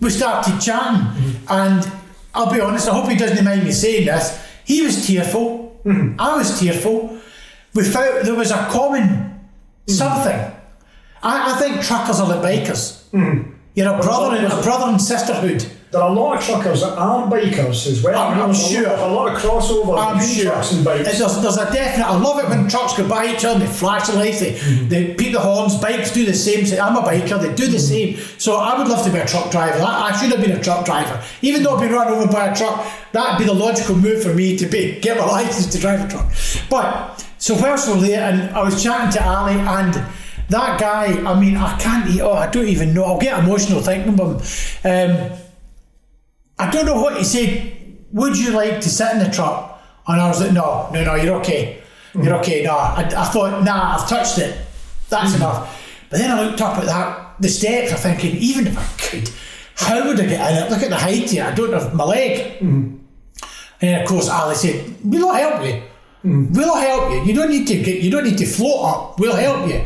[0.00, 1.00] we started chatting.
[1.00, 1.46] Mm-hmm.
[1.48, 1.92] and
[2.34, 4.40] I'll be honest I hope he doesn't mind me saying this.
[4.64, 5.80] He was tearful.
[5.84, 6.20] Mm-hmm.
[6.20, 7.18] I was tearful.
[7.74, 9.92] We felt there was a common mm-hmm.
[9.92, 10.52] something.
[11.22, 13.02] I, I, think truckers are like bikers.
[13.10, 13.50] Mm-hmm.
[13.74, 16.98] you know brother and, a brother and sisterhood there are a lot of truckers that
[16.98, 18.20] aren't bikers as well.
[18.20, 18.88] I'm, I'm sure.
[18.88, 20.50] A lot of crossover I'm between sure.
[20.50, 21.04] trucks and bikes.
[21.04, 22.04] There's, there's a definite.
[22.04, 23.60] I love it when trucks go by each other.
[23.60, 24.40] They flash the lights.
[24.40, 24.88] They, mm-hmm.
[24.88, 25.76] they beat the horns.
[25.76, 26.64] Bikes do the same.
[26.80, 27.40] I'm a biker.
[27.40, 28.18] They do the mm-hmm.
[28.18, 28.38] same.
[28.38, 29.80] So I would love to be a truck driver.
[29.84, 31.22] I, I should have been a truck driver.
[31.42, 34.34] Even though I've been run over by a truck, that'd be the logical move for
[34.34, 36.26] me to be get my license to drive a truck.
[36.68, 39.94] But so whilst we were there, and I was chatting to Ali and
[40.48, 42.10] that guy, I mean, I can't.
[42.10, 42.20] Eat.
[42.20, 43.04] Oh, I don't even know.
[43.04, 44.42] I'll get emotional thinking of
[44.82, 45.30] him.
[45.30, 45.38] Um,
[46.58, 47.72] I don't know what he said.
[48.12, 49.82] Would you like to sit in the truck?
[50.06, 51.82] And I was like, no, no, no, you're okay.
[52.14, 52.40] You're mm.
[52.40, 52.62] okay.
[52.62, 54.56] No, I, I thought, nah, I've touched it.
[55.08, 55.36] That's mm.
[55.36, 56.06] enough.
[56.10, 59.30] But then I looked up at that, the steps, I'm thinking, even if I could,
[59.74, 60.70] how would I get in it?
[60.70, 61.44] Look at the height here.
[61.44, 62.60] I don't have my leg.
[62.60, 63.00] Mm.
[63.80, 65.82] And of course, Ali said, we'll help you.
[66.24, 66.54] Mm.
[66.54, 67.24] We'll help you.
[67.24, 69.18] You don't need to get, you don't need to float up.
[69.18, 69.84] We'll help you.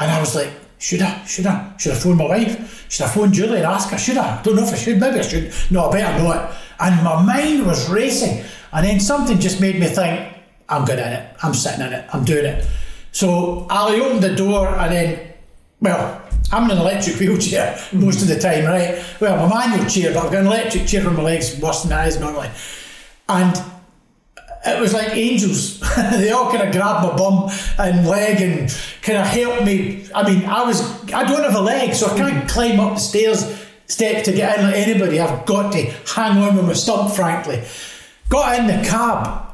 [0.00, 1.24] And I was like, should I?
[1.26, 1.76] Should I?
[1.76, 2.86] Should I phone my wife?
[2.88, 3.98] Should I phone Julie and ask her?
[3.98, 4.42] Should I?
[4.42, 4.98] Don't know if I should.
[4.98, 5.52] Maybe I should.
[5.70, 6.56] No, I better not.
[6.80, 8.42] And my mind was racing.
[8.72, 10.34] And then something just made me think,
[10.70, 11.36] I'm good at it.
[11.42, 12.08] I'm sitting in it.
[12.14, 12.66] I'm doing it.
[13.12, 15.34] So Ali opened the door and then,
[15.82, 19.04] well, I'm in an electric wheelchair most of the time, right?
[19.20, 21.90] Well, my manual chair, but I've got an electric chair on my legs worse than
[21.90, 22.48] that is normally.
[23.28, 23.54] And
[24.66, 25.80] it was like angels.
[26.12, 28.70] they all kind of grabbed my bum and leg and
[29.02, 30.06] kind of helped me.
[30.14, 30.82] I mean, I was
[31.12, 34.58] I don't have a leg, so I can't climb up the stairs step to get
[34.58, 35.20] in like anybody.
[35.20, 35.82] I've got to
[36.14, 37.62] hang on with my stump, frankly.
[38.28, 39.52] Got in the cab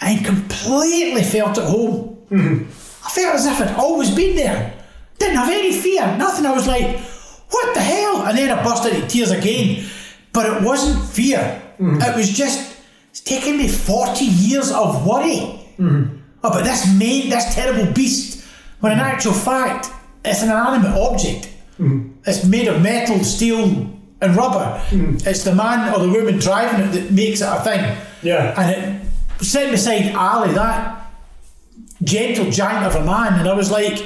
[0.00, 2.16] and completely felt at home.
[2.30, 2.64] Mm-hmm.
[3.06, 4.72] I felt as if I'd always been there.
[5.18, 6.46] Didn't have any fear, nothing.
[6.46, 6.98] I was like,
[7.50, 8.26] what the hell?
[8.26, 9.86] And then I burst into tears again.
[10.32, 11.62] But it wasn't fear.
[11.78, 12.02] Mm-hmm.
[12.02, 12.73] It was just
[13.14, 15.38] it's taken me 40 years of worry
[15.78, 16.16] mm-hmm.
[16.42, 18.44] about this main, this terrible beast,
[18.80, 19.88] when in actual fact,
[20.24, 21.48] it's an inanimate object.
[21.78, 22.10] Mm-hmm.
[22.26, 23.66] It's made of metal, steel,
[24.20, 24.82] and rubber.
[24.88, 25.28] Mm-hmm.
[25.28, 27.96] It's the man or the woman driving it that makes it a thing.
[28.24, 28.52] Yeah.
[28.60, 29.04] And
[29.38, 31.08] it set beside Ali, that
[32.02, 34.04] gentle giant of a man, and I was like,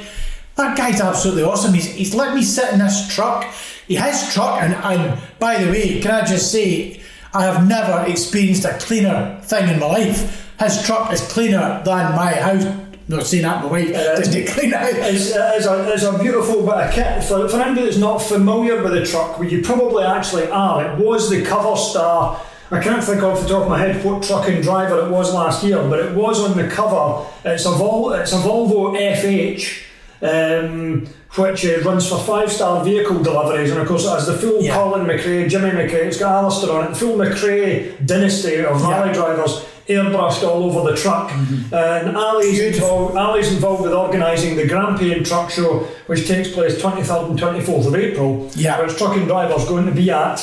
[0.55, 1.73] that guy's absolutely awesome.
[1.73, 3.43] He's, he's let me sit in this truck.
[3.87, 6.98] He has truck, and, and by the way, can I just say,
[7.33, 10.51] I have never experienced a cleaner thing in my life.
[10.59, 12.65] His truck is cleaner than my house.
[13.07, 15.15] Not saying that, my wife uh, doesn't clean it.
[15.15, 17.23] It's, it's, a, it's a beautiful bit of kit.
[17.23, 20.91] For, for anybody that's not familiar with the truck, well, you probably actually are.
[20.91, 22.39] It was the cover star
[22.71, 25.33] I can't think off the top of my head what truck and driver it was
[25.33, 27.27] last year, but it was on the cover.
[27.43, 29.85] It's a, Vol- it's a Volvo FH.
[30.21, 34.33] Um, which uh, runs for five star vehicle deliveries, and of course it has the
[34.33, 34.73] full Yeah.
[34.75, 39.09] Colin McRae, Jimmy McRae, it's got Alister on it, the full McRae dynasty of rally
[39.09, 39.13] Yeah.
[39.13, 41.31] drivers airbrushed all over the truck.
[41.71, 47.29] And Ali's involved, Ali's involved with organising the Grampian Truck Show, which takes place 23rd
[47.31, 48.81] and 24th of April, Yeah.
[48.81, 50.39] which Truck and Drivers going to be at.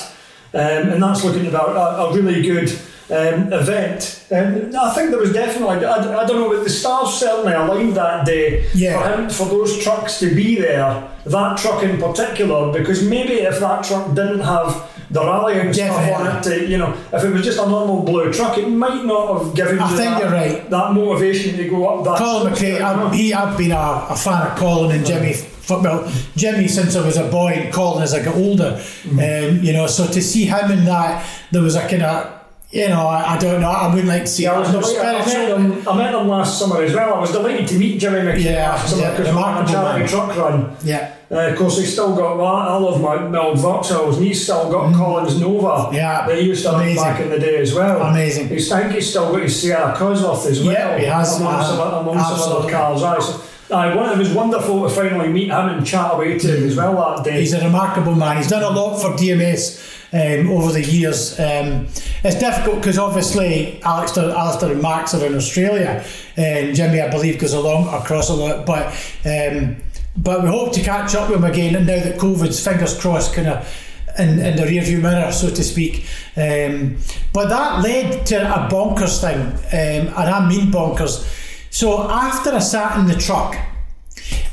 [0.55, 2.73] Um, and that's looking about a, a really good
[3.11, 4.27] um, event.
[4.31, 7.95] And I think there was definitely, I, I don't know, but the stars certainly aligned
[7.95, 9.01] that day Yeah.
[9.01, 13.61] for him, for those trucks to be there, that truck in particular, because maybe if
[13.61, 17.45] that truck didn't have the rallying stuff on it, to, you know, if it was
[17.45, 20.33] just a normal blue truck, it might not have given I you think that, you're
[20.33, 20.69] right.
[20.71, 22.19] that motivation to go up that.
[22.19, 25.35] Colin McRae, I've, he, I've been a, a fan of Colin and Jimmy.
[25.69, 28.81] Well, Jimmy since I was a boy, and Colin as I got older.
[29.11, 32.36] Um, you know, so to see him in that, there was a kind of,
[32.71, 34.43] you know, I, I don't know, I wouldn't like to see.
[34.43, 35.01] Yeah, I was delighted.
[35.01, 37.15] I met, them, I met them last summer as well.
[37.15, 39.69] I was delighted to meet Jimmy McRae Yeah, last summer yeah, because we on a
[39.69, 40.09] charity man.
[40.09, 40.77] truck run.
[40.85, 44.27] Yeah, Uh, of course, he's still got well, I love my, my old Vauxhalls, and
[44.27, 45.95] he's still got Colin's Nova Mm.
[45.95, 47.03] Yeah, that he used to have amazing.
[47.05, 48.03] back in the day as well.
[48.03, 48.49] Amazing.
[48.49, 50.73] He's, I think he's still got his Sierra Cosworth as well.
[50.73, 53.03] Yeah, he has, among, uh, some, among some other cars.
[53.03, 53.41] Aye, so,
[53.71, 56.77] aye, one, it was wonderful to finally meet him and chat away to him as
[56.77, 57.41] well that day.
[57.41, 58.37] he's a remarkable man.
[58.37, 61.39] He's done a lot for DMS um, over the years.
[61.39, 61.89] Um,
[62.25, 66.05] it's difficult because obviously Alister, Alister and Max are in Australia,
[66.37, 68.67] and Jimmy, I believe, goes along across a lot.
[68.67, 68.87] But
[69.25, 69.77] um,
[70.17, 73.35] but we hope to catch up with him again And now that COVID's fingers crossed,
[73.35, 73.83] kind of.
[74.19, 76.07] In, in the rearview mirror, so to speak.
[76.39, 76.97] Um,
[77.35, 81.46] but that led to a bonkers thing, um, and I mean bonkers.
[81.77, 83.55] So after I sat in the truck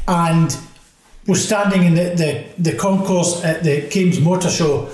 [0.10, 0.58] and
[1.26, 4.90] was standing in the, the, the concourse at the Kames Motor Show.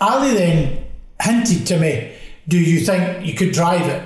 [0.00, 0.84] Ali then
[1.22, 2.14] hinted to me,
[2.48, 4.02] Do you think you could drive it?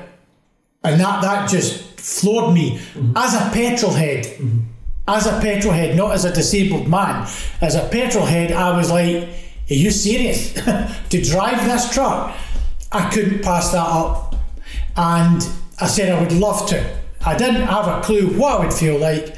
[0.85, 3.17] And that, that just floored me mm-hmm.
[3.17, 4.27] as a petrol head.
[4.27, 4.59] Mm-hmm.
[5.09, 7.27] As a petrol head, not as a disabled man.
[7.63, 9.31] As a petrol head, I was like,
[9.71, 10.53] Are you serious?
[11.09, 12.37] to drive this truck?
[12.93, 14.35] I couldn't pass that up.
[14.95, 15.49] And
[15.81, 17.02] I said I would love to.
[17.25, 19.37] I didn't have a clue what I would feel like.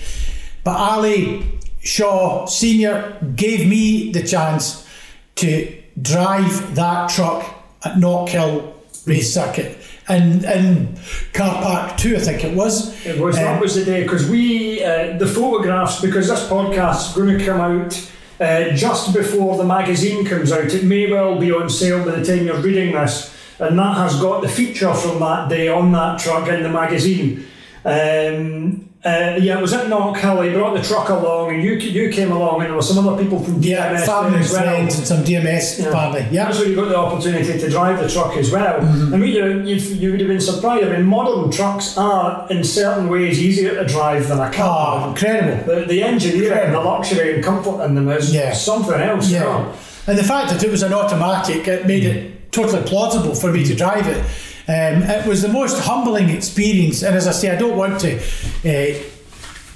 [0.62, 1.46] But Ali
[1.80, 4.88] Shaw Senior gave me the chance
[5.36, 7.44] to drive that truck
[7.84, 8.72] at Knockhill
[9.06, 9.78] Race Circuit
[10.08, 10.98] and in
[11.32, 13.04] car park two, I think it was.
[13.06, 17.10] It was that Um, was the day because we uh, the photographs because this podcast
[17.10, 18.10] is going to come out
[18.40, 20.64] uh, just before the magazine comes out.
[20.74, 24.20] It may well be on sale by the time you're reading this, and that has
[24.20, 27.46] got the feature from that day on that truck in the magazine.
[27.84, 30.48] Um, uh, yeah, it was at Knockhill.
[30.48, 33.22] He brought the truck along, and you you came along, and there were some other
[33.22, 34.62] people from yeah, DMS family and as well.
[34.62, 35.90] friends and some DMS Yeah.
[35.92, 36.26] family.
[36.30, 36.44] Yeah.
[36.46, 38.80] That's where you got the opportunity to drive the truck as well.
[38.80, 39.12] Mm-hmm.
[39.12, 40.86] And we, you, know, you, you would have been surprised.
[40.86, 45.08] I mean, modern trucks are in certain ways easier to drive than a Oh, car.
[45.10, 45.74] incredible.
[45.74, 48.54] The, the engineering, the luxury and comfort in them is Yeah.
[48.54, 49.28] something else.
[49.28, 49.70] Yeah.
[50.06, 53.64] And the fact that it was an automatic, it made it totally plausible for me
[53.66, 54.24] to drive it.
[54.66, 57.02] Um, it was the most humbling experience.
[57.02, 59.02] And as I say, I don't want to uh,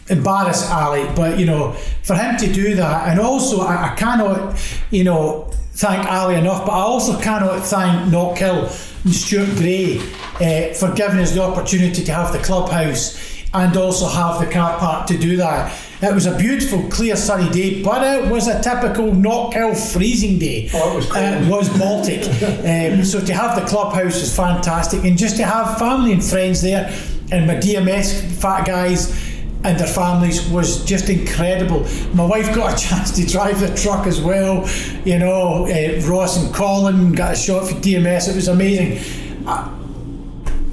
[0.09, 1.72] embarrass Ali, but you know,
[2.03, 4.59] for him to do that, and also I, I cannot,
[4.91, 9.99] you know, thank Ali enough, but I also cannot thank Knockhill and Stuart Gray
[10.41, 14.78] uh, for giving us the opportunity to have the clubhouse and also have the car
[14.78, 15.72] park to do that.
[16.01, 20.70] It was a beautiful, clear, sunny day, but it was a typical Knockhill freezing day.
[20.72, 21.24] Oh, it was cold.
[21.24, 22.22] It was Baltic.
[22.99, 26.62] um, so to have the clubhouse was fantastic, and just to have family and friends
[26.62, 26.92] there,
[27.32, 29.28] and my DMS fat guys
[29.64, 31.84] and their families was just incredible.
[32.14, 34.68] My wife got a chance to drive the truck as well.
[35.05, 38.28] You know, uh, Ross and Colin got a shot for DMS.
[38.28, 38.99] It was amazing.
[39.46, 39.74] I,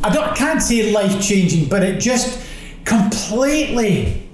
[0.04, 2.48] I don't, I can't say life changing, but it just
[2.86, 4.25] completely,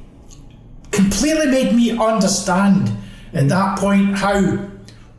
[0.92, 2.92] completely made me understand
[3.34, 4.40] at that point how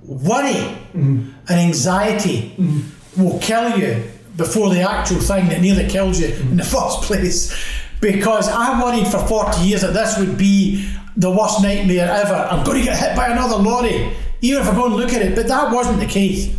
[0.04, 1.30] worry mm-hmm.
[1.48, 3.22] and anxiety mm-hmm.
[3.22, 4.04] will kill you
[4.36, 7.54] before the actual thing that nearly kills you in the first place.
[8.00, 12.34] Because I worried for 40 years that this would be the worst nightmare ever.
[12.34, 15.22] I'm going to get hit by another lorry, even if I go and look at
[15.22, 15.36] it.
[15.36, 16.54] But that wasn't the case.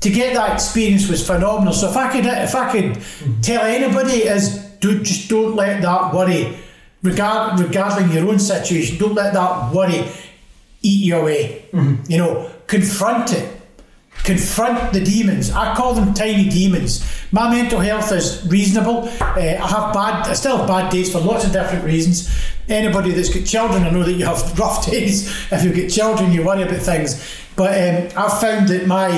[0.00, 1.72] To get that experience was phenomenal.
[1.72, 3.40] So if I could, if I could mm-hmm.
[3.40, 6.58] tell anybody, is do, just don't let that worry,
[7.04, 10.08] regard, regarding your own situation, don't let that worry
[10.82, 11.66] eat you away.
[12.08, 13.60] You know, confront it.
[14.24, 15.50] Confront the demons.
[15.50, 17.06] I call them tiny demons.
[17.30, 19.08] My mental health is reasonable.
[19.20, 22.30] Uh, I have bad, I still have bad days for lots of different reasons.
[22.68, 25.28] Anybody that's got children, I know that you have rough days.
[25.52, 27.22] If you've got children, you worry about things.
[27.54, 29.10] But um, I've found that my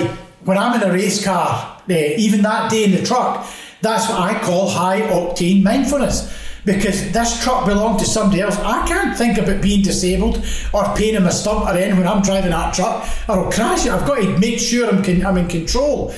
[0.44, 3.46] when I'm in a race car uh, even that day in the truck,
[3.80, 6.45] that's what I call high octane mindfulness.
[6.66, 8.58] Because this truck belonged to somebody else.
[8.58, 10.44] I can't think about being disabled
[10.74, 13.92] or paining my stump or anything when I'm driving that truck I'll crash it.
[13.92, 16.12] I've got to make sure I'm, con- I'm in control.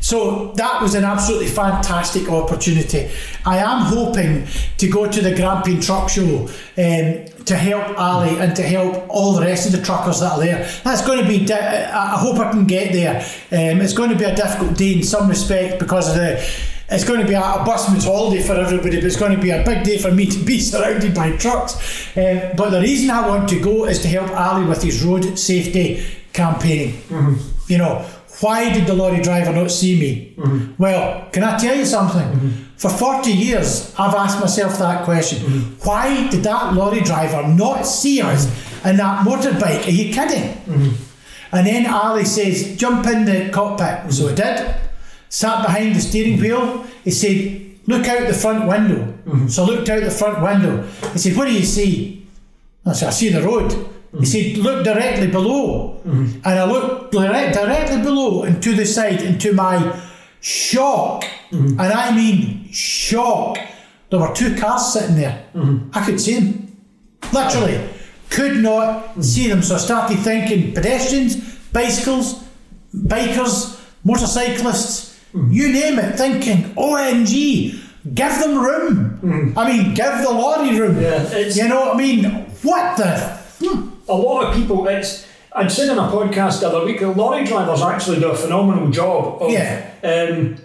[0.00, 3.10] So that was an absolutely fantastic opportunity.
[3.44, 4.46] I am hoping
[4.78, 6.46] to go to the Grampian Truck Show
[6.78, 10.38] um, to help Ali and to help all the rest of the truckers that are
[10.38, 10.58] there.
[10.84, 11.44] That's going to be.
[11.44, 13.16] Di- I hope I can get there.
[13.50, 16.46] Um, it's going to be a difficult day in some respect because of the.
[16.88, 19.50] It's going to be a, a busman's holiday for everybody, but it's going to be
[19.50, 21.74] a big day for me to be surrounded by trucks.
[22.16, 25.38] Um, but the reason I want to go is to help Ali with his road
[25.38, 27.02] safety campaigning.
[27.66, 28.06] You know,
[28.40, 30.34] why did the lorry driver not see me?
[30.36, 30.80] Mm-hmm.
[30.80, 32.50] Well, can I tell you something?
[32.76, 35.38] For 40 years, I've asked myself that question.
[35.38, 35.88] Mm-hmm.
[35.88, 38.46] Why did that lorry driver not see us
[38.84, 39.86] in that motorbike?
[39.86, 40.52] Are you kidding?
[40.52, 41.56] Mm-hmm.
[41.56, 44.12] And then Ali says, jump in the cockpit.
[44.12, 44.76] So I did.
[45.28, 46.84] Sat behind the steering wheel.
[47.04, 49.02] He said, look out the front window.
[49.26, 49.48] Mm-hmm.
[49.48, 50.82] So I looked out the front window.
[51.12, 52.26] He said, what do you see?
[52.84, 53.72] I said, I see the road.
[53.72, 54.24] He mm-hmm.
[54.24, 56.00] said, look directly below.
[56.06, 56.40] Mm-hmm.
[56.44, 60.00] And I looked direct, directly below and to the side, and to my
[60.40, 63.58] shock, and I mean shock,
[64.10, 65.44] there were two cars sitting there.
[65.92, 66.76] I could see them.
[67.32, 67.88] Literally.
[68.30, 69.62] Could not see them.
[69.62, 71.36] So I started thinking pedestrians,
[71.72, 72.44] bicycles,
[72.94, 75.15] bikers, motorcyclists,
[75.50, 77.78] you name it, thinking, OMG,
[78.14, 79.54] give them room.
[79.56, 81.00] I mean, give the lorry room.
[81.00, 82.24] Yeah, you know what I mean?
[82.62, 83.36] What the?
[83.60, 83.88] Hmm.
[84.08, 85.26] a lot of people, it's.
[85.54, 88.90] I'd said in a podcast the other week, that lorry drivers actually do a phenomenal
[88.90, 89.86] job of Yeah.
[90.04, 90.56] um,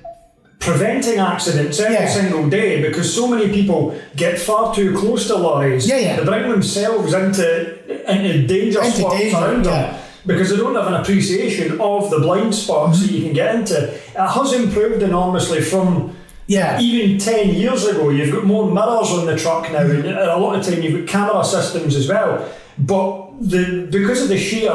[0.60, 2.08] preventing accidents every Yeah.
[2.10, 5.88] single day because so many people get far too close to lorries.
[5.88, 6.16] Yeah, yeah.
[6.18, 9.96] They bring themselves into into danger Into spots danger, around them.
[10.26, 13.88] Because they don't have an appreciation of the blind spots that you can get into.
[13.94, 16.16] It has improved enormously from
[16.48, 16.80] Yeah.
[16.80, 20.56] even 10 years ago, you've got more mirrors on the truck now, and a lot
[20.60, 22.46] of time you've got camera systems as well.
[22.78, 24.74] But the because of the sheer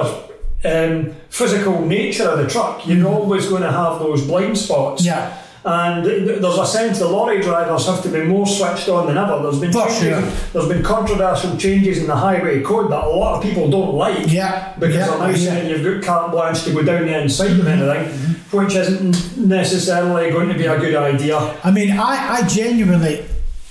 [0.64, 5.04] um, physical nature of the truck, you're always going to have those blind spots.
[5.04, 5.36] Yeah.
[5.66, 9.42] And there's a sense the lorry drivers have to be more switched on than ever.
[9.42, 10.20] There's been changes, sure.
[10.52, 14.30] there's been controversial changes in the highway code that a lot of people don't like.
[14.30, 15.32] Yeah, Because yeah, they're now yeah.
[15.32, 15.44] Mm-hmm.
[15.44, 17.66] saying you've got carte blanche to go down the inside of mm-hmm.
[17.66, 18.56] anything, mm-hmm.
[18.56, 21.36] which isn't necessarily going to be a good idea.
[21.64, 23.24] I mean, I, I genuinely,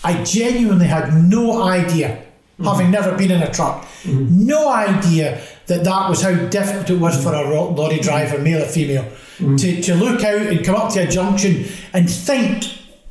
[0.04, 2.66] I genuinely had no idea, mm-hmm.
[2.66, 7.24] having never been in a truck, no idea that that was how difficult it was
[7.24, 9.60] for a lorry driver, male or female, Mm.
[9.60, 12.64] to, to look out and come up to a junction and think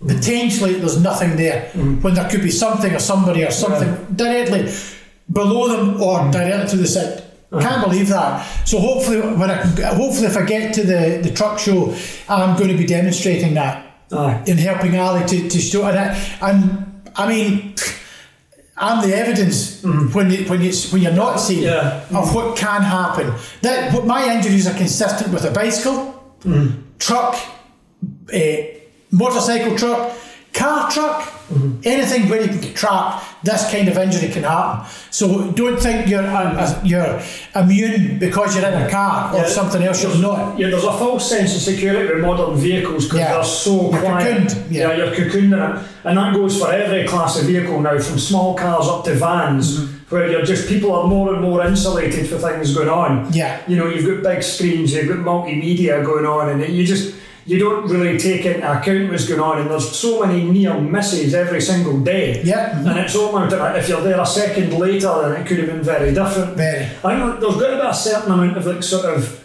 [0.07, 2.03] potentially there's nothing there mm.
[2.03, 4.73] when there could be something or somebody or something directly
[5.31, 6.33] below them or mm.
[6.33, 7.23] directly to the side.
[7.53, 7.61] Uh-huh.
[7.61, 8.45] Can't believe that.
[8.67, 9.57] So hopefully, when I
[9.95, 11.95] hopefully if I get to the, the truck show,
[12.29, 14.43] I'm going to be demonstrating that Aye.
[14.47, 17.75] in helping Ali to, to show and I, and I mean
[18.77, 22.05] I'm the evidence when you, when you when you're not seeing Yeah.
[22.13, 23.33] of what can happen.
[23.63, 26.14] That what my injuries are consistent with a bicycle,
[26.99, 27.37] truck,
[28.33, 28.67] eh,
[29.11, 30.13] motorcycle truck,
[30.53, 31.31] car truck,
[31.85, 33.25] anything where you can get trapped.
[33.45, 34.87] This kind of injury can happen.
[35.11, 37.21] So don't think you're uh, you're
[37.55, 39.49] immune because you're in a car or Yeah.
[39.49, 40.03] something else.
[40.03, 40.59] You're not.
[40.59, 43.35] Yeah, there's a false sense of security with modern vehicles because Yeah.
[43.35, 44.49] they're so You're quiet.
[44.49, 44.97] cocooned, yeah.
[44.97, 45.79] you're cocooned in it.
[46.05, 49.79] And that goes for every class of vehicle now, from small cars up to vans,
[49.79, 49.94] Mm-hmm.
[50.11, 53.33] Where you're just people are more and more insulated for things going on.
[53.33, 53.61] Yeah.
[53.67, 57.15] You know, you've got big screens, you've got multimedia going on, and you just
[57.47, 61.35] you don't really take into account what's going on, and there's so many near misses
[61.35, 62.43] every single day.
[62.43, 62.79] Yeah.
[62.79, 65.83] And it's almost like if you're there a second later, then it could have been
[65.83, 66.57] very different.
[66.57, 66.85] Very.
[67.05, 69.45] I think there's got to be a certain amount of like sort of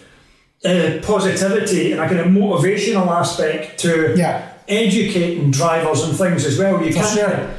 [0.65, 4.48] uh, positivity and a kind of motivational aspect to Yeah.
[4.68, 6.81] educating drivers and things as well.
[6.84, 7.18] You can't.
[7.18, 7.49] sure.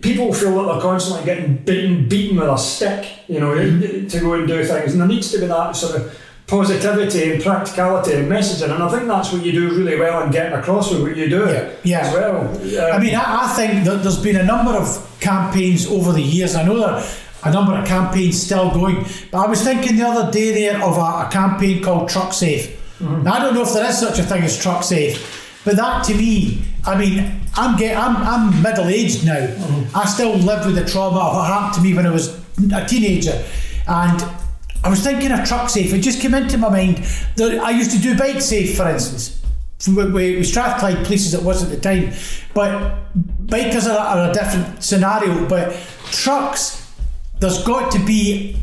[0.00, 4.08] People feel that they're constantly getting beaten, beaten with a stick, you know, Mm-hmm.
[4.08, 6.18] to go and do things, and there needs to be that sort of
[6.48, 10.30] positivity and practicality and messaging, and I think that's what you do really well in
[10.30, 11.98] getting across with what you do Yeah, yeah.
[12.00, 12.40] as well.
[12.40, 16.20] Um, I mean, I, I think that there's been a number of campaigns over the
[16.20, 16.54] years.
[16.54, 17.04] I know there are
[17.44, 20.96] a number of campaigns still going, but I was thinking the other day there of
[20.98, 22.78] a, a campaign called Truck Safe.
[23.00, 26.04] Now, I don't know if there is such a thing as Truck Safe, but that
[26.04, 29.34] to me, I mean, I'm get, I'm, I'm middle aged now.
[29.36, 29.96] Mm-hmm.
[29.96, 32.38] I still live with the trauma of what happened to me when I was
[32.72, 33.44] a teenager,
[33.88, 34.24] and
[34.84, 35.92] I was thinking of Truck Safe.
[35.92, 36.98] It just came into my mind
[37.36, 39.42] that I used to do Bike Safe, for instance
[39.88, 42.12] with, with Strathclyde police it was at the time.
[42.54, 43.12] But
[43.46, 45.48] bikers are, are a different scenario.
[45.48, 45.74] But
[46.10, 46.92] trucks,
[47.40, 48.56] there's got to be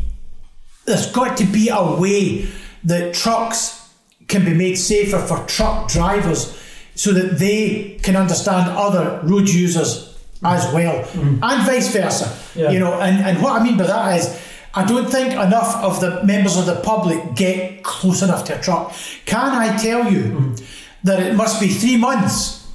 [0.85, 2.47] there's got to be a way
[2.83, 3.93] that trucks
[4.27, 6.55] can be made safer for truck drivers
[6.99, 11.39] so that they can understand other road users as well, mm.
[11.41, 12.27] and vice versa.
[12.59, 12.71] Yeah.
[12.71, 14.38] You know, and, and what I mean by that is,
[14.73, 18.61] I don't think enough of the members of the public get close enough to a
[18.61, 18.93] truck.
[19.26, 20.63] Can I tell you mm.
[21.05, 22.67] that it must be three months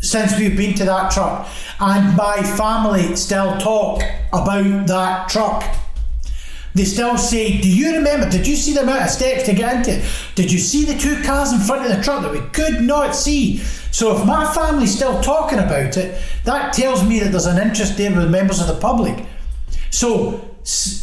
[0.00, 1.48] since we've been to that truck,
[1.80, 4.00] and my family still talk
[4.32, 5.64] about that truck.
[6.76, 8.28] They still say, Do you remember?
[8.28, 9.92] Did you see the amount of steps to get into?
[9.92, 10.04] it?
[10.34, 13.16] Did you see the two cars in front of the truck that we could not
[13.16, 13.58] see?
[13.90, 17.96] So, if my family's still talking about it, that tells me that there's an interest
[17.96, 19.24] there with members of the public.
[19.88, 20.32] So,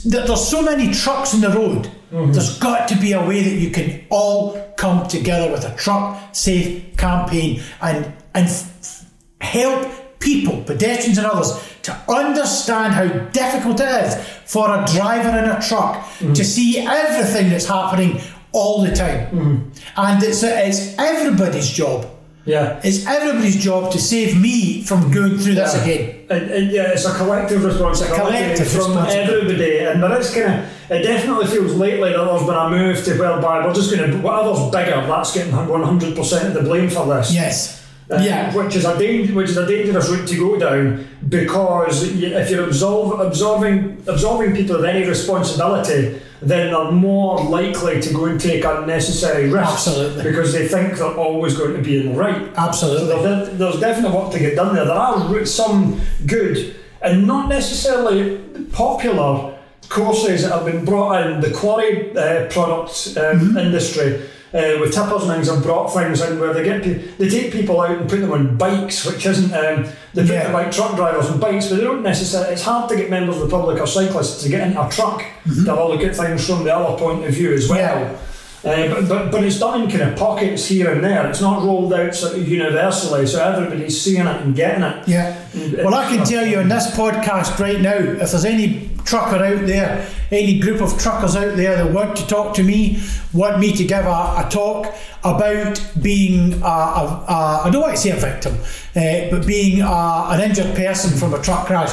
[0.05, 2.31] that there's so many trucks in the road, mm-hmm.
[2.31, 6.35] there's got to be a way that you can all come together with a truck
[6.35, 9.05] safe campaign and, and f-
[9.41, 11.51] help people, pedestrians and others,
[11.83, 16.45] to understand how difficult it is for a driver in a truck to mm.
[16.45, 18.19] see everything that's happening
[18.53, 19.27] all the time.
[19.31, 19.79] Mm.
[19.97, 22.09] And it's, it's everybody's job.
[22.45, 22.81] Yeah.
[22.83, 26.25] It's everybody's job to save me from going through this again.
[26.29, 30.69] And, and yeah, it's a collective responsibility collective from everybody, and there is kind of
[30.89, 34.17] it definitely feels lately that there's been a move to whereby we're just going to
[34.17, 37.33] whatever's bigger, that's getting 100 percent of the blame for this.
[37.33, 37.82] Yes.
[38.13, 38.53] Uh, yeah.
[38.55, 42.67] which is a dang- which is a dangerous route to go down because if you're
[42.67, 48.65] absolve, absolving absolving people of any responsibility, then they're more likely to go and take
[48.65, 50.23] unnecessary risks Absolutely.
[50.23, 52.51] because they think they're always going to be in the right.
[52.55, 53.07] Absolutely.
[53.07, 54.85] So there, there's definitely work to get done there.
[54.85, 58.37] There are some good and not necessarily
[58.71, 59.57] popular
[59.89, 61.41] courses that have been brought in.
[61.41, 64.21] The quarry uh, product um, industry
[64.53, 67.51] uh, with tippers and things have brought things in where they get pe- they take
[67.51, 70.43] people out and put them on bikes, which isn't um, they put Yeah.
[70.43, 72.53] them like truck drivers on bikes, but they don't necessarily.
[72.53, 75.23] It's hard to get members of the public or cyclists to get into a truck
[75.45, 77.79] to have a look at things from the other point of view as well.
[77.99, 78.17] Yeah.
[78.65, 81.27] Uh, but, but, but it's done in kind of pockets here and there.
[81.29, 85.05] It's not rolled out sort of universally, so everybody's seeing it and getting it.
[85.05, 85.37] Yeah.
[85.83, 89.65] Well, I can tell you on this podcast right now, if there's any trucker out
[89.65, 93.01] there, any group of truckers out there that want to talk to me,
[93.33, 94.09] want me to give a,
[94.45, 94.93] a talk
[95.23, 98.55] about being, a, a, a, I don't want to say a victim,
[98.95, 101.91] uh, but being a, an injured person from a truck crash,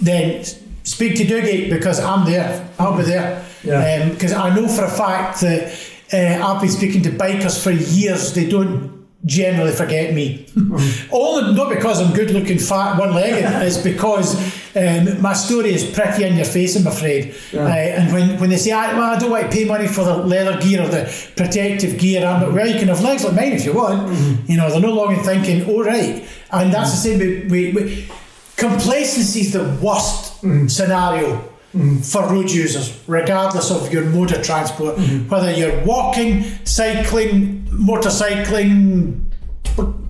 [0.00, 0.44] then
[0.84, 2.68] speak to Dougie because I'm there.
[2.78, 3.44] I'll be there.
[3.64, 4.08] Yeah.
[4.08, 5.72] Because I know for a fact that
[6.12, 8.32] uh, I've been speaking to bikers for years.
[8.32, 10.46] They don't generally forget me.
[11.12, 13.44] Only not because I'm good looking, fat, one legged.
[13.66, 14.36] it's because
[14.76, 16.76] um, my story is pretty in your face.
[16.76, 17.34] I'm afraid.
[17.52, 20.04] Uh, and when, when they say, I, "Well, I don't want to pay money for
[20.04, 23.34] the leather gear or the protective gear," I'm like, "Well, you can have legs like
[23.34, 24.50] mine if you want." Mm-hmm.
[24.50, 27.48] You know, they're no longer thinking, "Oh, right." And that's the same.
[27.48, 28.08] we, we,
[28.56, 30.66] complacency is the worst mm-hmm.
[30.66, 31.36] scenario
[31.74, 31.98] mm-hmm.
[31.98, 34.98] for road users, regardless of your mode of transport,
[35.28, 39.22] whether you're walking, cycling, motorcycling,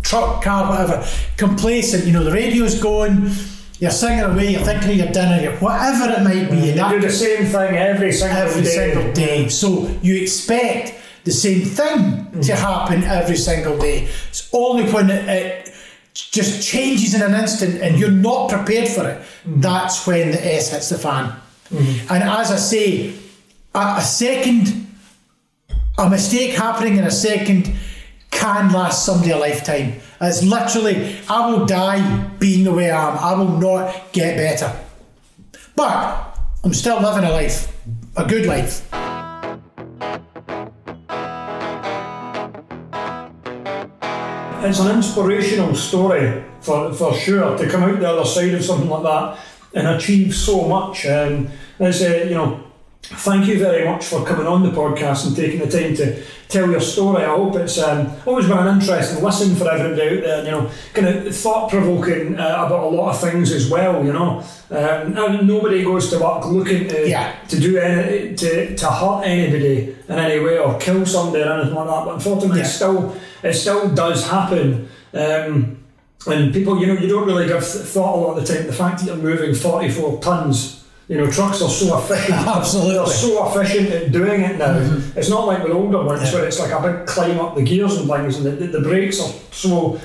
[0.03, 1.07] truck, car, whatever.
[1.37, 3.31] Complacent, you know, the radio's going,
[3.79, 6.71] you're singing away, you're thinking of your dinner, you're, whatever it might be.
[6.73, 8.69] That do the same thing every single every day.
[8.69, 9.49] single day.
[9.49, 10.95] So you expect
[11.25, 12.59] the same thing to mm.
[12.59, 14.09] happen every single day.
[14.29, 15.75] It's only when it, it
[16.15, 18.23] just changes in an instant and you're mm.
[18.23, 19.61] not prepared for it, mm.
[19.61, 21.35] that's when the S hits the fan.
[21.71, 23.15] And as I say,
[23.75, 24.87] a, a second,
[25.99, 27.75] a mistake happening in a second
[28.31, 30.01] can last somebody a lifetime.
[30.21, 33.19] It's literally, I will die being the way I am.
[33.19, 34.75] I will not get better.
[35.75, 37.77] But I'm still living a life,
[38.17, 38.83] a good life.
[44.65, 48.89] It's an inspirational story for, for sure to come out the other side of something
[48.89, 49.39] like that
[49.75, 51.07] and achieve so much.
[51.07, 52.66] Um, as uh, you know,
[53.09, 56.71] thank you very much for coming on the podcast and taking the time to tell
[56.71, 57.23] your story.
[57.25, 60.45] I hope it's um, always been an interesting listen for everybody out there.
[60.45, 64.05] You know, kind of thought provoking uh, about a lot of things as well.
[64.05, 67.35] You know, um, and nobody goes to work looking to Yeah.
[67.49, 71.75] to do any to, to hurt anybody in any way or kill somebody or anything
[71.75, 72.05] like that.
[72.05, 72.67] But unfortunately, Yeah.
[72.67, 74.89] it still it still does happen.
[75.15, 75.79] Um,
[76.27, 78.67] and people, you know, you don't really give thought a lot of the time.
[78.67, 82.39] The fact that you're moving 44 tons, you know, trucks are so efficient.
[82.47, 82.95] Absolutely.
[82.95, 84.75] They're so efficient at doing it now.
[84.75, 85.19] Mm-hmm.
[85.19, 86.35] It's not like the older ones Yeah.
[86.35, 88.81] where it's like a big climb up the gears and things, and the, the, the
[88.81, 90.01] brakes are so